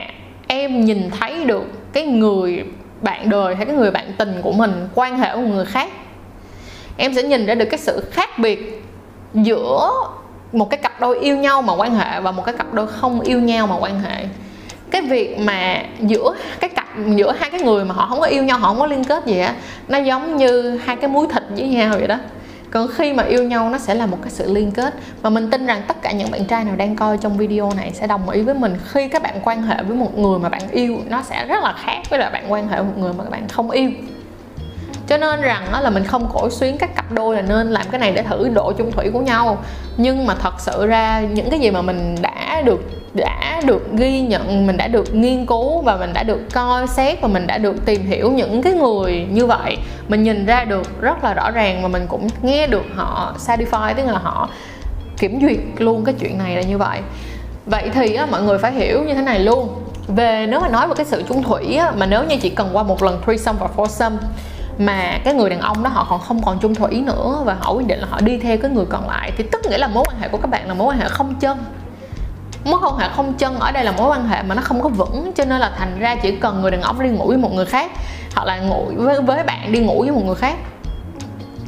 em 0.47 0.85
nhìn 0.85 1.11
thấy 1.11 1.45
được 1.45 1.65
cái 1.93 2.07
người 2.07 2.65
bạn 3.01 3.31
đời 3.31 3.55
hay 3.55 3.67
cái 3.67 3.77
người 3.77 3.91
bạn 3.91 4.13
tình 4.19 4.41
của 4.43 4.53
mình, 4.53 4.89
quan 4.95 5.19
hệ 5.19 5.37
với 5.37 5.45
người 5.45 5.65
khác, 5.65 5.91
em 6.97 7.15
sẽ 7.15 7.23
nhìn 7.23 7.47
ra 7.47 7.55
được 7.55 7.67
cái 7.71 7.79
sự 7.79 8.05
khác 8.11 8.39
biệt 8.39 8.85
giữa 9.35 9.91
một 10.53 10.71
cái 10.71 10.79
cặp 10.79 11.01
đôi 11.01 11.19
yêu 11.19 11.37
nhau 11.37 11.63
mà 11.63 11.75
quan 11.77 11.95
hệ 11.95 12.21
và 12.21 12.33
một 12.33 12.45
cái 12.45 12.55
cặp 12.55 12.75
đôi 12.75 12.87
không 12.87 13.21
yêu 13.21 13.41
nhau 13.41 13.67
mà 13.67 13.77
quan 13.81 14.01
hệ 14.01 14.27
cái 14.93 15.03
việc 15.03 15.39
mà 15.39 15.83
giữa 16.01 16.35
cái 16.61 16.71
cặp, 16.71 16.87
giữa 17.17 17.33
hai 17.39 17.51
cái 17.51 17.61
người 17.61 17.85
mà 17.85 17.95
họ 17.95 18.07
không 18.07 18.21
có 18.21 18.27
yêu 18.27 18.45
nhau, 18.45 18.59
họ 18.59 18.69
không 18.69 18.79
có 18.79 18.87
liên 18.87 19.05
kết 19.05 19.27
gì 19.27 19.39
á, 19.39 19.55
nó 19.89 19.99
giống 19.99 20.37
như 20.37 20.81
hai 20.85 20.97
cái 20.97 21.11
muối 21.11 21.27
thịt 21.33 21.43
với 21.51 21.69
nhau 21.69 21.95
vậy 21.99 22.07
đó. 22.07 22.19
Còn 22.71 22.89
khi 22.89 23.13
mà 23.13 23.23
yêu 23.23 23.45
nhau, 23.45 23.71
nó 23.71 23.79
sẽ 23.79 23.95
là 23.95 24.07
một 24.07 24.19
cái 24.23 24.31
sự 24.31 24.55
liên 24.55 24.71
kết. 24.71 24.95
Và 25.23 25.31
mình 25.31 25.51
tin 25.51 25.67
rằng 25.67 25.83
tất 25.89 26.03
cả 26.03 26.13
những 26.13 26.31
bạn 26.31 26.45
trai 26.45 26.65
nào 26.65 26.77
đang 26.77 26.97
coi 26.97 27.19
trong 27.19 27.37
video 27.37 27.73
này 27.77 27.91
sẽ 27.95 28.07
đồng 28.07 28.31
ý 28.31 28.43
với 28.43 28.55
mình 28.55 28.77
khi 28.93 29.09
các 29.09 29.23
bạn 29.23 29.41
quan 29.45 29.63
hệ 29.63 29.83
với 29.83 29.97
một 29.97 30.19
người 30.19 30.39
mà 30.39 30.49
bạn 30.49 30.63
yêu, 30.71 30.99
nó 31.09 31.23
sẽ 31.23 31.47
rất 31.47 31.63
là 31.63 31.75
khác 31.85 32.01
với 32.11 32.19
là 32.19 32.31
bạn 32.31 32.53
quan 32.53 32.69
hệ 32.69 32.77
với 32.77 32.87
một 32.87 32.99
người 32.99 33.13
mà 33.13 33.25
các 33.25 33.31
bạn 33.31 33.49
không 33.49 33.71
yêu. 33.71 33.91
Cho 35.07 35.17
nên 35.17 35.41
rằng 35.41 35.63
đó 35.73 35.81
là 35.81 35.91
mình 35.91 36.05
không 36.05 36.29
cổ 36.33 36.51
xuyến 36.51 36.79
các 36.79 36.95
cặp 36.97 37.13
đôi 37.13 37.37
là 37.37 37.43
nên 37.43 37.71
làm 37.71 37.87
cái 37.91 38.01
này 38.01 38.13
để 38.13 38.23
thử 38.23 38.49
độ 38.49 38.73
chung 38.73 38.93
thủy 38.93 39.11
của 39.13 39.21
nhau. 39.21 39.59
Nhưng 39.97 40.27
mà 40.27 40.35
thật 40.35 40.55
sự 40.59 40.87
ra, 40.87 41.21
những 41.21 41.51
cái 41.51 41.61
gì 41.61 41.71
mà 41.71 41.83
mình 41.83 42.17
đã 42.23 42.63
được 42.65 42.81
đã 43.15 43.61
được 43.65 43.93
ghi 43.93 44.21
nhận 44.21 44.67
mình 44.67 44.77
đã 44.77 44.89
được 44.89 45.15
nghiên 45.15 45.47
cứu 45.47 45.81
và 45.81 45.97
mình 45.97 46.13
đã 46.13 46.23
được 46.23 46.41
coi 46.55 46.87
xét 46.87 47.21
và 47.21 47.29
mình 47.29 47.47
đã 47.47 47.59
được 47.59 47.87
tìm 47.87 48.07
hiểu 48.07 48.33
những 48.33 48.63
cái 48.63 48.73
người 48.73 49.27
như 49.31 49.47
vậy. 49.47 49.77
Mình 50.09 50.23
nhìn 50.23 50.47
ra 50.47 50.65
được 50.65 51.01
rất 51.01 51.25
là 51.25 51.35
rõ 51.35 51.51
ràng 51.51 51.83
và 51.83 51.89
mình 51.89 52.07
cũng 52.09 52.29
nghe 52.43 52.67
được 52.67 52.85
họ 52.95 53.35
certify 53.47 53.95
tức 53.95 54.07
là 54.07 54.19
họ 54.19 54.49
kiểm 55.19 55.41
duyệt 55.41 55.59
luôn 55.79 56.05
cái 56.05 56.15
chuyện 56.21 56.39
này 56.39 56.57
là 56.57 56.63
như 56.63 56.79
vậy. 56.79 57.01
Vậy 57.67 57.91
thì 57.95 58.15
á, 58.15 58.27
mọi 58.31 58.43
người 58.43 58.59
phải 58.59 58.73
hiểu 58.73 59.03
như 59.03 59.15
thế 59.15 59.23
này 59.23 59.39
luôn. 59.39 59.69
Về 60.09 60.47
nếu 60.49 60.61
mà 60.61 60.69
nói 60.69 60.89
về 60.89 60.95
cái 60.97 61.07
sự 61.07 61.23
chung 61.29 61.43
thủy 61.43 61.77
á, 61.77 61.93
mà 61.97 62.07
nếu 62.07 62.25
như 62.25 62.37
chỉ 62.43 62.51
cần 62.51 62.71
qua 62.73 62.83
một 62.83 63.03
lần 63.03 63.21
threesome 63.27 63.59
và 63.61 63.69
foursome 63.77 64.17
mà 64.79 65.19
cái 65.25 65.35
người 65.35 65.51
đàn 65.51 65.61
ông 65.61 65.83
đó 65.83 65.91
họ 65.91 66.07
còn 66.11 66.21
không 66.21 66.43
còn 66.43 66.59
chung 66.59 66.75
thủy 66.75 67.03
nữa 67.07 67.43
và 67.45 67.57
họ 67.61 67.73
quyết 67.73 67.87
định 67.87 67.99
là 67.99 68.07
họ 68.11 68.21
đi 68.21 68.39
theo 68.39 68.57
cái 68.59 68.71
người 68.71 68.85
còn 68.89 69.09
lại 69.09 69.33
thì 69.37 69.45
tức 69.53 69.67
nghĩa 69.71 69.79
là 69.79 69.89
mối 69.89 70.05
quan 70.09 70.21
hệ 70.21 70.29
của 70.29 70.39
các 70.39 70.51
bạn 70.51 70.69
là 70.69 70.75
mối 70.75 70.87
quan 70.87 70.99
hệ 70.99 71.09
không 71.09 71.35
chân 71.41 71.59
mối 72.65 72.81
quan 72.85 72.97
hệ 72.97 73.09
không 73.17 73.35
chân 73.35 73.59
ở 73.59 73.73
đây 73.73 73.85
là 73.85 73.93
mối 73.93 74.11
quan 74.11 74.29
hệ 74.29 74.43
mà 74.43 74.55
nó 74.55 74.63
không 74.63 74.83
có 74.83 74.89
vững, 74.89 75.33
cho 75.35 75.45
nên 75.45 75.61
là 75.61 75.73
thành 75.79 75.99
ra 75.99 76.15
chỉ 76.15 76.37
cần 76.37 76.61
người 76.61 76.71
đàn 76.71 76.83
ông 76.83 77.03
đi 77.03 77.09
ngủ 77.09 77.27
với 77.27 77.37
một 77.37 77.53
người 77.53 77.67
khác, 77.67 77.91
hoặc 78.35 78.45
là 78.45 78.59
ngủ 78.59 78.91
với 78.97 79.21
với 79.21 79.45
bạn 79.45 79.73
đi 79.73 79.79
ngủ 79.79 80.01
với 80.03 80.11
một 80.11 80.23
người 80.25 80.35
khác, 80.35 80.55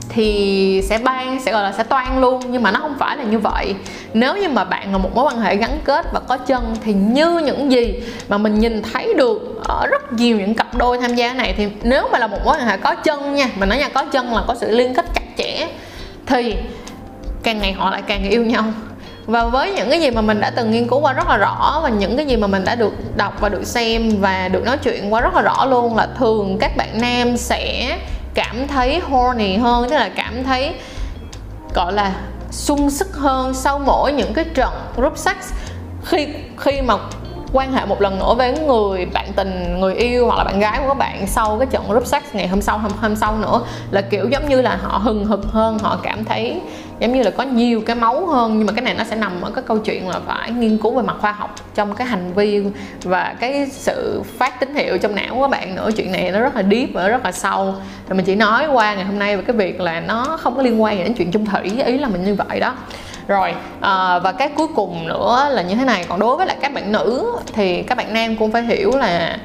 thì 0.09 0.83
sẽ 0.89 0.99
ban, 0.99 1.41
sẽ 1.41 1.53
gọi 1.53 1.63
là 1.63 1.73
sẽ 1.73 1.83
toan 1.83 2.21
luôn. 2.21 2.43
Nhưng 2.49 2.63
mà 2.63 2.71
nó 2.71 2.81
không 2.81 2.97
phải 2.99 3.17
là 3.17 3.25
như 3.25 3.39
vậy. 3.39 3.75
Nếu 4.15 4.37
như 4.37 4.49
mà 4.49 4.65
bạn 4.65 4.93
là 4.93 4.99
một 4.99 5.15
mối 5.15 5.25
quan 5.25 5.41
hệ 5.41 5.57
gắn 5.57 5.79
kết 5.85 6.07
và 6.13 6.21
có 6.21 6.37
chân, 6.37 6.77
thì 6.85 6.93
như 6.93 7.39
những 7.39 7.73
gì 7.73 8.03
mà 8.29 8.39
mình 8.39 8.59
nhìn 8.59 8.83
thấy 8.93 9.15
được 9.15 9.61
ở 9.65 9.87
rất 9.87 10.13
nhiều 10.13 10.39
những 10.39 10.55
cặp 10.55 10.75
đôi 10.75 10.99
tham 10.99 11.15
gia 11.15 11.33
này, 11.33 11.55
thì 11.57 11.69
nếu 11.83 12.09
mà 12.13 12.19
là 12.19 12.27
một 12.27 12.39
mối 12.45 12.57
quan 12.57 12.67
hệ 12.67 12.77
có 12.77 12.95
chân 12.95 13.35
nha 13.35 13.49
mình 13.57 13.69
nói 13.69 13.79
nha, 13.79 13.89
có 13.89 14.05
chân 14.05 14.35
là 14.35 14.43
có 14.47 14.55
sự 14.55 14.71
liên 14.71 14.95
kết 14.95 15.05
chặt 15.15 15.25
chẽ, 15.39 15.69
thì 16.27 16.57
càng 17.43 17.59
ngày 17.59 17.73
họ 17.73 17.91
lại 17.91 18.03
càng 18.07 18.29
yêu 18.31 18.45
nhau 18.45 18.65
và 19.27 19.45
với 19.45 19.73
những 19.73 19.91
cái 19.91 20.01
gì 20.01 20.11
mà 20.11 20.21
mình 20.21 20.41
đã 20.41 20.51
từng 20.51 20.71
nghiên 20.71 20.89
cứu 20.89 21.01
qua 21.01 21.13
rất 21.13 21.29
là 21.29 21.37
rõ 21.37 21.81
và 21.83 21.89
những 21.89 22.17
cái 22.17 22.27
gì 22.27 22.37
mà 22.37 22.47
mình 22.47 22.65
đã 22.65 22.75
được 22.75 22.93
đọc 23.17 23.41
và 23.41 23.49
được 23.49 23.65
xem 23.65 24.21
và 24.21 24.49
được 24.49 24.65
nói 24.65 24.77
chuyện 24.77 25.13
qua 25.13 25.21
rất 25.21 25.35
là 25.35 25.43
rõ 25.43 25.65
luôn 25.65 25.97
là 25.97 26.09
thường 26.19 26.59
các 26.61 26.77
bạn 26.77 27.01
nam 27.01 27.37
sẽ 27.37 27.99
cảm 28.35 28.69
thấy 28.69 29.01
horny 29.01 29.57
hơn, 29.57 29.89
tức 29.91 29.97
là 29.97 30.09
cảm 30.17 30.45
thấy, 30.45 30.75
gọi 31.75 31.93
là, 31.93 32.13
sung 32.51 32.91
sức 32.91 33.17
hơn 33.17 33.55
sau 33.55 33.79
mỗi 33.79 34.13
những 34.13 34.35
cái 34.35 34.45
trận 34.45 34.71
group 34.97 35.19
sex 35.19 35.37
khi 36.05 36.29
khi 36.59 36.81
mà 36.81 36.95
quan 37.55 37.73
hệ 37.73 37.85
một 37.87 38.01
lần 38.01 38.19
nữa 38.19 38.35
với 38.39 38.59
người 38.59 39.07
bạn 39.07 39.33
tình 39.37 39.81
người 39.81 39.95
yêu 39.95 40.27
hoặc 40.27 40.37
là 40.39 40.45
bạn 40.45 40.61
gái 40.61 40.79
của 40.83 40.89
các 40.89 40.99
bạn 40.99 41.27
sau 41.27 41.59
cái 41.59 41.67
trận 41.71 41.89
group 41.89 42.07
sex 42.07 42.23
ngày 42.33 42.49
hôm 42.49 42.63
sau 42.63 42.79
hôm, 42.79 42.93
hôm 43.01 43.17
sau 43.17 43.37
nữa 43.39 43.61
là 43.91 44.01
kiểu 44.01 44.29
giống 44.29 44.49
như 44.49 44.63
là 44.63 44.79
họ 44.83 44.99
hừng 44.99 45.25
hực 45.25 45.45
hơn 45.45 45.79
họ 45.79 45.99
cảm 46.03 46.25
thấy 46.25 46.61
giống 46.99 47.13
như 47.13 47.23
là 47.23 47.31
có 47.31 47.43
nhiều 47.43 47.81
cái 47.87 47.97
máu 47.97 48.27
hơn. 48.27 48.59
Nhưng 48.59 48.67
mà 48.67 48.73
cái 48.73 48.85
này 48.85 48.95
nó 48.95 49.05
sẽ 49.05 49.17
nằm 49.17 49.41
ở 49.41 49.51
cái 49.51 49.65
câu 49.67 49.79
chuyện 49.79 50.09
là 50.09 50.21
phải 50.27 50.51
nghiên 50.51 50.79
cứu 50.79 50.95
về 50.95 51.03
mặt 51.03 51.17
khoa 51.21 51.33
học 51.33 51.55
trong 51.75 51.95
cái 51.95 52.07
hành 52.07 52.33
vi 52.35 52.65
và 53.03 53.35
cái 53.41 53.67
sự 53.71 54.23
phát 54.39 54.61
tín 54.61 54.75
hiệu 54.75 54.99
trong 54.99 55.15
não 55.15 55.35
của 55.35 55.41
các 55.41 55.51
bạn 55.51 55.75
nữa. 55.75 55.91
Chuyện 55.97 56.13
này 56.13 56.31
nó 56.31 56.41
rất 56.41 56.57
là 56.57 56.63
deep 56.71 56.89
và 56.93 57.09
rất 57.09 57.25
là 57.25 57.33
sâu. 57.33 57.75
Thì 58.09 58.15
mình 58.15 58.25
chỉ 58.25 58.35
nói 58.35 58.67
qua 58.73 58.95
ngày 58.95 59.05
hôm 59.05 59.19
nay 59.19 59.37
về 59.37 59.43
cái 59.47 59.57
việc 59.57 59.81
là 59.81 60.01
nó 60.01 60.39
không 60.41 60.57
có 60.57 60.63
liên 60.63 60.83
quan 60.83 60.97
gì 60.99 61.05
đến 61.05 61.15
chuyện 61.15 61.31
chung 61.31 61.47
thủy 61.47 61.83
ý 61.87 61.99
là 61.99 62.09
mình 62.09 62.25
như 62.25 62.35
vậy 62.35 62.61
đó 62.61 62.75
rồi 63.29 63.55
à, 63.81 64.19
và 64.19 64.33
cái 64.33 64.49
cuối 64.49 64.67
cùng 64.77 65.09
nữa 65.09 65.49
là 65.51 65.63
như 65.63 65.75
thế 65.75 65.85
này. 65.85 66.05
Còn 66.09 66.21
đối 66.21 66.37
với 66.37 66.47
lại 66.47 66.57
các 66.61 66.75
bạn 66.75 66.93
nữ 66.93 67.37
thì 67.53 67.83
các 67.83 67.99
bạn 67.99 68.15
nam 68.15 68.37
cũng 68.37 68.53
phải 68.53 68.63
hiểu 68.63 68.91
là 68.97 69.39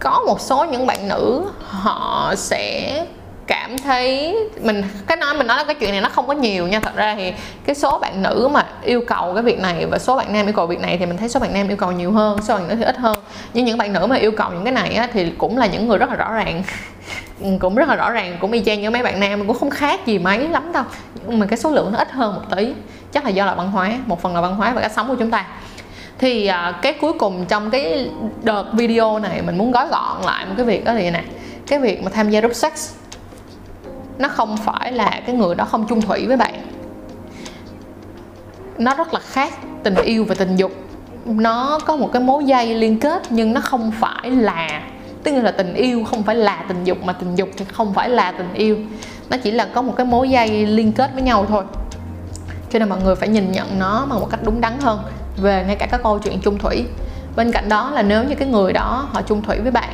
có 0.00 0.22
một 0.26 0.40
số 0.40 0.64
những 0.64 0.86
bạn 0.86 1.08
nữ 1.08 1.44
họ 1.68 2.32
sẽ 2.36 3.04
cảm 3.46 3.78
thấy 3.78 4.36
mình 4.60 4.82
cái 5.06 5.16
nói 5.16 5.34
mình 5.34 5.46
nói 5.46 5.56
là 5.56 5.64
cái 5.64 5.74
chuyện 5.74 5.90
này 5.90 6.00
nó 6.00 6.08
không 6.08 6.26
có 6.26 6.32
nhiều 6.32 6.68
nha. 6.68 6.80
Thật 6.80 6.96
ra 6.96 7.14
thì 7.14 7.32
cái 7.66 7.74
số 7.74 7.98
bạn 7.98 8.22
nữ 8.22 8.48
mà 8.52 8.66
yêu 8.82 9.02
cầu 9.06 9.34
cái 9.34 9.42
việc 9.42 9.60
này 9.60 9.86
và 9.86 9.98
số 9.98 10.16
bạn 10.16 10.32
nam 10.32 10.46
yêu 10.46 10.52
cầu 10.52 10.66
việc 10.66 10.80
này 10.80 10.98
thì 10.98 11.06
mình 11.06 11.16
thấy 11.16 11.28
số 11.28 11.40
bạn 11.40 11.54
nam 11.54 11.68
yêu 11.68 11.76
cầu 11.76 11.92
nhiều 11.92 12.12
hơn 12.12 12.38
số 12.42 12.54
bạn 12.54 12.68
nữ 12.68 12.74
thì 12.74 12.84
ít 12.84 12.96
hơn. 12.96 13.16
Nhưng 13.54 13.64
những 13.64 13.78
bạn 13.78 13.92
nữ 13.92 14.06
mà 14.06 14.16
yêu 14.16 14.32
cầu 14.36 14.50
những 14.50 14.64
cái 14.64 14.72
này 14.72 14.94
á, 14.94 15.08
thì 15.12 15.30
cũng 15.38 15.58
là 15.58 15.66
những 15.66 15.88
người 15.88 15.98
rất 15.98 16.10
là 16.10 16.16
rõ 16.16 16.32
ràng 16.32 16.62
cũng 17.58 17.74
rất 17.74 17.88
là 17.88 17.96
rõ 17.96 18.10
ràng 18.10 18.36
cũng 18.40 18.52
y 18.52 18.62
chang 18.64 18.80
như 18.82 18.90
mấy 18.90 19.02
bạn 19.02 19.20
nam 19.20 19.46
cũng 19.46 19.58
không 19.58 19.70
khác 19.70 20.06
gì 20.06 20.18
mấy 20.18 20.48
lắm 20.48 20.72
đâu. 20.72 20.84
Nhưng 21.28 21.38
mà 21.38 21.46
cái 21.46 21.58
số 21.58 21.70
lượng 21.70 21.92
nó 21.92 21.98
ít 21.98 22.10
hơn 22.10 22.34
một 22.34 22.56
tí 22.56 22.74
chắc 23.12 23.24
là 23.24 23.30
do 23.30 23.46
là 23.46 23.54
văn 23.54 23.70
hóa 23.70 23.98
một 24.06 24.22
phần 24.22 24.34
là 24.34 24.40
văn 24.40 24.56
hóa 24.56 24.72
và 24.74 24.80
cách 24.80 24.92
sống 24.92 25.08
của 25.08 25.16
chúng 25.18 25.30
ta. 25.30 25.46
Thì 26.18 26.46
à, 26.46 26.78
cái 26.82 26.92
cuối 27.00 27.12
cùng 27.12 27.44
trong 27.48 27.70
cái 27.70 28.10
đợt 28.42 28.64
video 28.72 29.18
này 29.18 29.42
mình 29.42 29.58
muốn 29.58 29.72
gói 29.72 29.88
gọn 29.88 30.22
lại 30.22 30.46
một 30.46 30.54
cái 30.56 30.66
việc 30.66 30.84
đó 30.84 30.94
thì 30.94 31.10
nè 31.10 31.24
cái 31.66 31.78
việc 31.78 32.02
mà 32.02 32.10
tham 32.10 32.30
gia 32.30 32.40
group 32.40 32.54
sex 32.54 32.92
nó 34.18 34.28
không 34.28 34.56
phải 34.56 34.92
là 34.92 35.20
cái 35.26 35.36
người 35.36 35.54
đó 35.54 35.64
không 35.64 35.86
chung 35.88 36.00
thủy 36.00 36.26
với 36.26 36.36
bạn. 36.36 36.54
Nó 38.78 38.94
rất 38.94 39.14
là 39.14 39.20
khác 39.20 39.52
tình 39.82 39.94
yêu 39.94 40.24
và 40.24 40.34
tình 40.34 40.56
dục. 40.56 40.72
Nó 41.24 41.78
có 41.86 41.96
một 41.96 42.10
cái 42.12 42.22
mối 42.22 42.44
dây 42.44 42.74
liên 42.74 43.00
kết 43.00 43.22
nhưng 43.30 43.52
nó 43.52 43.60
không 43.60 43.92
phải 44.00 44.30
là 44.30 44.82
tức 45.24 45.32
là 45.42 45.50
tình 45.50 45.74
yêu 45.74 46.04
không 46.04 46.22
phải 46.22 46.34
là 46.34 46.64
tình 46.68 46.84
dục 46.84 46.98
mà 47.04 47.12
tình 47.12 47.34
dục 47.34 47.48
thì 47.56 47.64
không 47.72 47.94
phải 47.94 48.08
là 48.08 48.32
tình 48.32 48.54
yêu. 48.54 48.76
Nó 49.30 49.36
chỉ 49.42 49.50
là 49.50 49.68
có 49.74 49.82
một 49.82 49.94
cái 49.96 50.06
mối 50.06 50.30
dây 50.30 50.66
liên 50.66 50.92
kết 50.92 51.10
với 51.14 51.22
nhau 51.22 51.46
thôi. 51.48 51.64
Cho 52.70 52.78
nên 52.78 52.88
mọi 52.88 53.00
người 53.02 53.14
phải 53.14 53.28
nhìn 53.28 53.52
nhận 53.52 53.78
nó 53.78 54.06
bằng 54.10 54.20
một 54.20 54.28
cách 54.30 54.40
đúng 54.44 54.60
đắn 54.60 54.72
hơn 54.80 55.00
về 55.36 55.64
ngay 55.66 55.76
cả 55.76 55.86
các 55.90 56.00
câu 56.02 56.18
chuyện 56.18 56.40
chung 56.40 56.58
thủy. 56.58 56.84
Bên 57.36 57.52
cạnh 57.52 57.68
đó 57.68 57.90
là 57.90 58.02
nếu 58.02 58.24
như 58.24 58.34
cái 58.34 58.48
người 58.48 58.72
đó 58.72 59.08
họ 59.12 59.22
chung 59.22 59.42
thủy 59.42 59.58
với 59.60 59.70
bạn, 59.70 59.90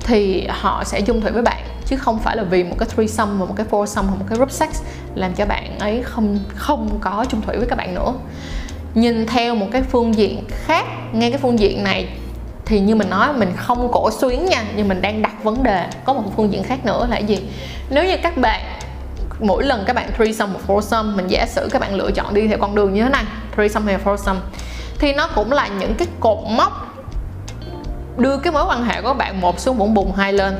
thì 0.00 0.46
họ 0.48 0.84
sẽ 0.84 1.00
chung 1.00 1.20
thủy 1.20 1.30
với 1.30 1.42
bạn, 1.42 1.62
chứ 1.86 1.96
không 1.96 2.18
phải 2.18 2.36
là 2.36 2.42
vì 2.42 2.64
một 2.64 2.76
cái 2.78 2.88
threesome 2.96 3.32
và 3.38 3.44
một 3.46 3.54
cái 3.56 3.66
foursome 3.70 4.02
hoặc 4.02 4.16
một 4.18 4.24
cái 4.28 4.36
group 4.36 4.50
sex 4.50 4.68
làm 5.14 5.34
cho 5.34 5.46
bạn 5.46 5.78
ấy 5.78 6.02
không 6.02 6.38
không 6.56 6.88
có 7.00 7.24
chung 7.28 7.40
thủy 7.40 7.56
với 7.56 7.66
các 7.66 7.76
bạn 7.76 7.94
nữa. 7.94 8.12
Nhìn 8.94 9.26
theo 9.26 9.54
một 9.54 9.66
cái 9.72 9.82
phương 9.82 10.14
diện 10.14 10.44
khác, 10.48 10.84
ngay 11.12 11.30
cái 11.30 11.38
phương 11.38 11.58
diện 11.58 11.84
này 11.84 12.08
thì 12.66 12.80
như 12.80 12.94
mình 12.94 13.10
nói, 13.10 13.32
mình 13.32 13.52
không 13.56 13.88
cổ 13.92 14.10
xuyến 14.10 14.44
nha, 14.44 14.64
nhưng 14.76 14.88
mình 14.88 15.02
đang 15.02 15.22
đặt 15.22 15.44
vấn 15.44 15.62
đề. 15.62 15.86
Có 16.04 16.12
một 16.12 16.22
phương 16.36 16.52
diện 16.52 16.62
khác 16.62 16.86
nữa 16.86 17.06
là 17.10 17.18
gì? 17.18 17.48
Nếu 17.90 18.04
như 18.04 18.16
các 18.22 18.36
bạn, 18.36 18.60
mỗi 19.40 19.64
lần 19.64 19.84
các 19.86 19.96
bạn 19.96 20.10
threesome 20.16 20.52
một 20.52 20.60
foursome, 20.66 21.16
mình 21.16 21.26
giả 21.28 21.46
sử 21.46 21.68
các 21.70 21.80
bạn 21.80 21.94
lựa 21.94 22.10
chọn 22.10 22.34
đi 22.34 22.48
theo 22.48 22.58
con 22.58 22.74
đường 22.74 22.94
như 22.94 23.02
thế 23.02 23.08
này, 23.08 23.24
threesome 23.56 23.92
hay 23.92 24.02
foursome, 24.04 24.38
thì 24.98 25.12
nó 25.12 25.28
cũng 25.34 25.52
là 25.52 25.68
những 25.68 25.94
cái 25.94 26.08
cột 26.20 26.38
mốc 26.48 26.96
đưa 28.16 28.36
cái 28.36 28.52
mối 28.52 28.64
quan 28.68 28.84
hệ 28.84 29.02
của 29.02 29.14
bạn 29.14 29.40
một 29.40 29.60
xuống 29.60 29.76
vũng 29.78 29.94
bùn 29.94 30.12
hai 30.16 30.32
lên. 30.32 30.54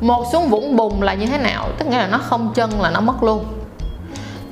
Một 0.00 0.26
xuống 0.32 0.48
vũng 0.48 0.76
bùn 0.76 1.00
là 1.00 1.14
như 1.14 1.26
thế 1.26 1.38
nào? 1.38 1.68
Tức 1.78 1.88
nghĩa 1.88 1.98
là 1.98 2.06
nó 2.06 2.18
không 2.18 2.52
chân 2.54 2.80
là 2.80 2.90
nó 2.90 3.00
mất 3.00 3.22
luôn 3.22 3.44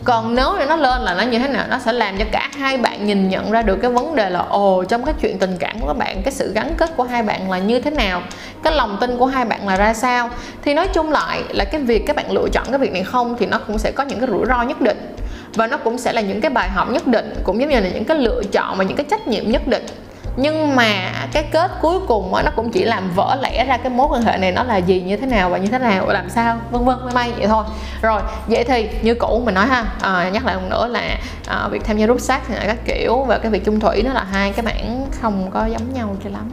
còn 0.04 0.34
nếu 0.34 0.52
như 0.58 0.64
nó 0.66 0.76
lên 0.76 1.02
là 1.02 1.14
nó 1.14 1.22
như 1.22 1.38
thế 1.38 1.48
nào? 1.48 1.64
Nó 1.70 1.78
sẽ 1.78 1.92
làm 1.92 2.18
cho 2.18 2.24
cả 2.32 2.50
hai 2.58 2.76
bạn 2.76 3.06
nhìn 3.06 3.28
nhận 3.28 3.50
ra 3.50 3.62
được 3.62 3.76
cái 3.82 3.90
vấn 3.90 4.16
đề 4.16 4.30
là, 4.30 4.38
ồ, 4.48 4.84
trong 4.84 5.04
cái 5.04 5.14
chuyện 5.20 5.38
tình 5.38 5.56
cảm 5.58 5.80
của 5.80 5.86
các 5.86 5.96
bạn, 5.96 6.22
cái 6.22 6.32
sự 6.32 6.52
gắn 6.54 6.74
kết 6.76 6.96
của 6.96 7.02
hai 7.02 7.22
bạn 7.22 7.50
là 7.50 7.58
như 7.58 7.80
thế 7.80 7.90
nào? 7.90 8.22
Cái 8.64 8.74
lòng 8.76 8.96
tin 9.00 9.18
của 9.18 9.26
hai 9.26 9.44
bạn 9.44 9.68
là 9.68 9.76
ra 9.76 9.94
sao? 9.94 10.30
Thì 10.62 10.74
nói 10.74 10.88
chung 10.94 11.10
lại 11.10 11.42
là 11.48 11.64
cái 11.64 11.80
việc 11.80 12.02
các 12.06 12.16
bạn 12.16 12.32
lựa 12.32 12.48
chọn 12.52 12.66
cái 12.70 12.78
việc 12.78 12.92
này 12.92 13.02
không 13.04 13.36
thì 13.38 13.46
nó 13.46 13.58
cũng 13.58 13.78
sẽ 13.78 13.92
có 13.92 14.04
những 14.04 14.18
cái 14.20 14.28
rủi 14.28 14.46
ro 14.46 14.62
nhất 14.62 14.80
định. 14.80 15.16
Và 15.54 15.66
nó 15.66 15.76
cũng 15.76 15.98
sẽ 15.98 16.12
là 16.12 16.20
những 16.20 16.40
cái 16.40 16.50
bài 16.50 16.68
học 16.68 16.90
nhất 16.90 17.06
định, 17.06 17.34
cũng 17.44 17.60
giống 17.60 17.70
như 17.70 17.80
là 17.80 17.88
những 17.88 18.04
cái 18.04 18.18
lựa 18.18 18.42
chọn 18.52 18.78
và 18.78 18.84
những 18.84 18.96
cái 18.96 19.06
trách 19.10 19.28
nhiệm 19.28 19.50
nhất 19.50 19.62
định 19.66 19.86
nhưng 20.36 20.76
mà 20.76 21.12
cái 21.32 21.42
kết 21.42 21.70
cuối 21.80 22.00
cùng 22.08 22.32
nó 22.44 22.50
cũng 22.56 22.70
chỉ 22.70 22.84
làm 22.84 23.10
vỡ 23.14 23.38
lẽ 23.42 23.64
ra 23.64 23.76
cái 23.76 23.90
mối 23.90 24.06
quan 24.10 24.22
hệ 24.22 24.38
này 24.38 24.52
nó 24.52 24.62
là 24.62 24.76
gì 24.76 25.00
như 25.00 25.16
thế 25.16 25.26
nào 25.26 25.50
và 25.50 25.58
như 25.58 25.66
thế 25.66 25.78
nào 25.78 26.04
và 26.06 26.12
làm 26.12 26.30
sao 26.30 26.58
vân 26.70 26.84
vân 26.84 26.98
may 27.04 27.14
may 27.14 27.32
vậy 27.38 27.46
thôi. 27.46 27.64
Rồi 28.02 28.22
vậy 28.46 28.64
thì 28.64 28.88
như 29.02 29.14
cũ 29.14 29.42
mình 29.44 29.54
nói 29.54 29.66
ha 29.66 29.84
à, 30.00 30.30
nhắc 30.32 30.46
lại 30.46 30.56
một 30.56 30.62
nữa 30.70 30.86
là 30.86 31.18
à, 31.46 31.68
việc 31.68 31.84
tham 31.84 31.96
gia 31.98 32.06
rút 32.06 32.20
sát 32.20 32.40
các 32.66 32.78
kiểu 32.84 33.22
và 33.22 33.38
cái 33.38 33.50
việc 33.50 33.64
chung 33.64 33.80
thủy 33.80 34.02
nó 34.02 34.12
là 34.12 34.24
hai 34.24 34.52
cái 34.52 34.64
bản 34.64 35.06
không 35.20 35.50
có 35.50 35.66
giống 35.66 35.92
nhau 35.94 36.16
cho 36.24 36.30
lắm. 36.30 36.50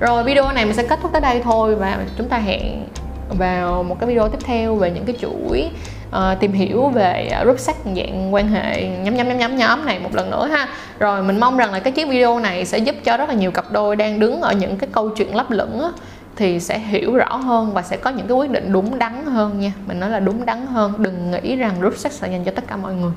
Rồi 0.00 0.24
video 0.24 0.52
này 0.52 0.64
mình 0.64 0.74
sẽ 0.74 0.82
kết 0.82 0.98
thúc 1.02 1.12
tới 1.12 1.20
đây 1.20 1.40
thôi 1.44 1.74
và 1.74 1.98
chúng 2.18 2.28
ta 2.28 2.38
hẹn 2.38 2.86
vào 3.28 3.82
một 3.82 3.96
cái 4.00 4.08
video 4.08 4.28
tiếp 4.28 4.38
theo 4.44 4.74
về 4.74 4.90
những 4.90 5.04
cái 5.04 5.16
chuỗi 5.20 5.70
uh, 6.08 6.40
tìm 6.40 6.52
hiểu 6.52 6.88
về 6.88 7.28
à, 7.32 7.44
group 7.44 7.58
sách 7.58 7.76
dạng 7.96 8.34
quan 8.34 8.48
hệ 8.48 8.88
nhóm 8.88 9.14
nhóm 9.14 9.28
nhóm 9.28 9.38
nhóm 9.38 9.56
nhóm 9.56 9.84
này 9.86 9.98
một 9.98 10.14
lần 10.14 10.30
nữa 10.30 10.46
ha. 10.46 10.68
Rồi 10.98 11.22
mình 11.22 11.40
mong 11.40 11.56
rằng 11.56 11.72
là 11.72 11.80
cái 11.80 11.92
chiếc 11.92 12.08
video 12.08 12.38
này 12.38 12.64
sẽ 12.64 12.78
giúp 12.78 12.94
cho 13.04 13.16
rất 13.16 13.28
là 13.28 13.34
nhiều 13.34 13.50
cặp 13.50 13.72
đôi 13.72 13.96
đang 13.96 14.20
đứng 14.20 14.40
ở 14.40 14.52
những 14.52 14.76
cái 14.76 14.88
câu 14.92 15.08
chuyện 15.08 15.36
lấp 15.36 15.50
lửng 15.50 15.80
á, 15.80 15.88
thì 16.36 16.60
sẽ 16.60 16.78
hiểu 16.78 17.16
rõ 17.16 17.36
hơn 17.36 17.72
và 17.74 17.82
sẽ 17.82 17.96
có 17.96 18.10
những 18.10 18.26
cái 18.26 18.36
quyết 18.36 18.50
định 18.50 18.72
đúng 18.72 18.98
đắn 18.98 19.26
hơn 19.26 19.60
nha. 19.60 19.72
Mình 19.86 20.00
nói 20.00 20.10
là 20.10 20.20
đúng 20.20 20.46
đắn 20.46 20.66
hơn. 20.66 20.92
Đừng 20.98 21.30
nghĩ 21.30 21.56
rằng 21.56 21.80
group 21.80 21.96
sex 21.96 22.22
là 22.22 22.28
dành 22.28 22.44
cho 22.44 22.52
tất 22.52 22.64
cả 22.66 22.76
mọi 22.76 22.94
người. 22.94 23.12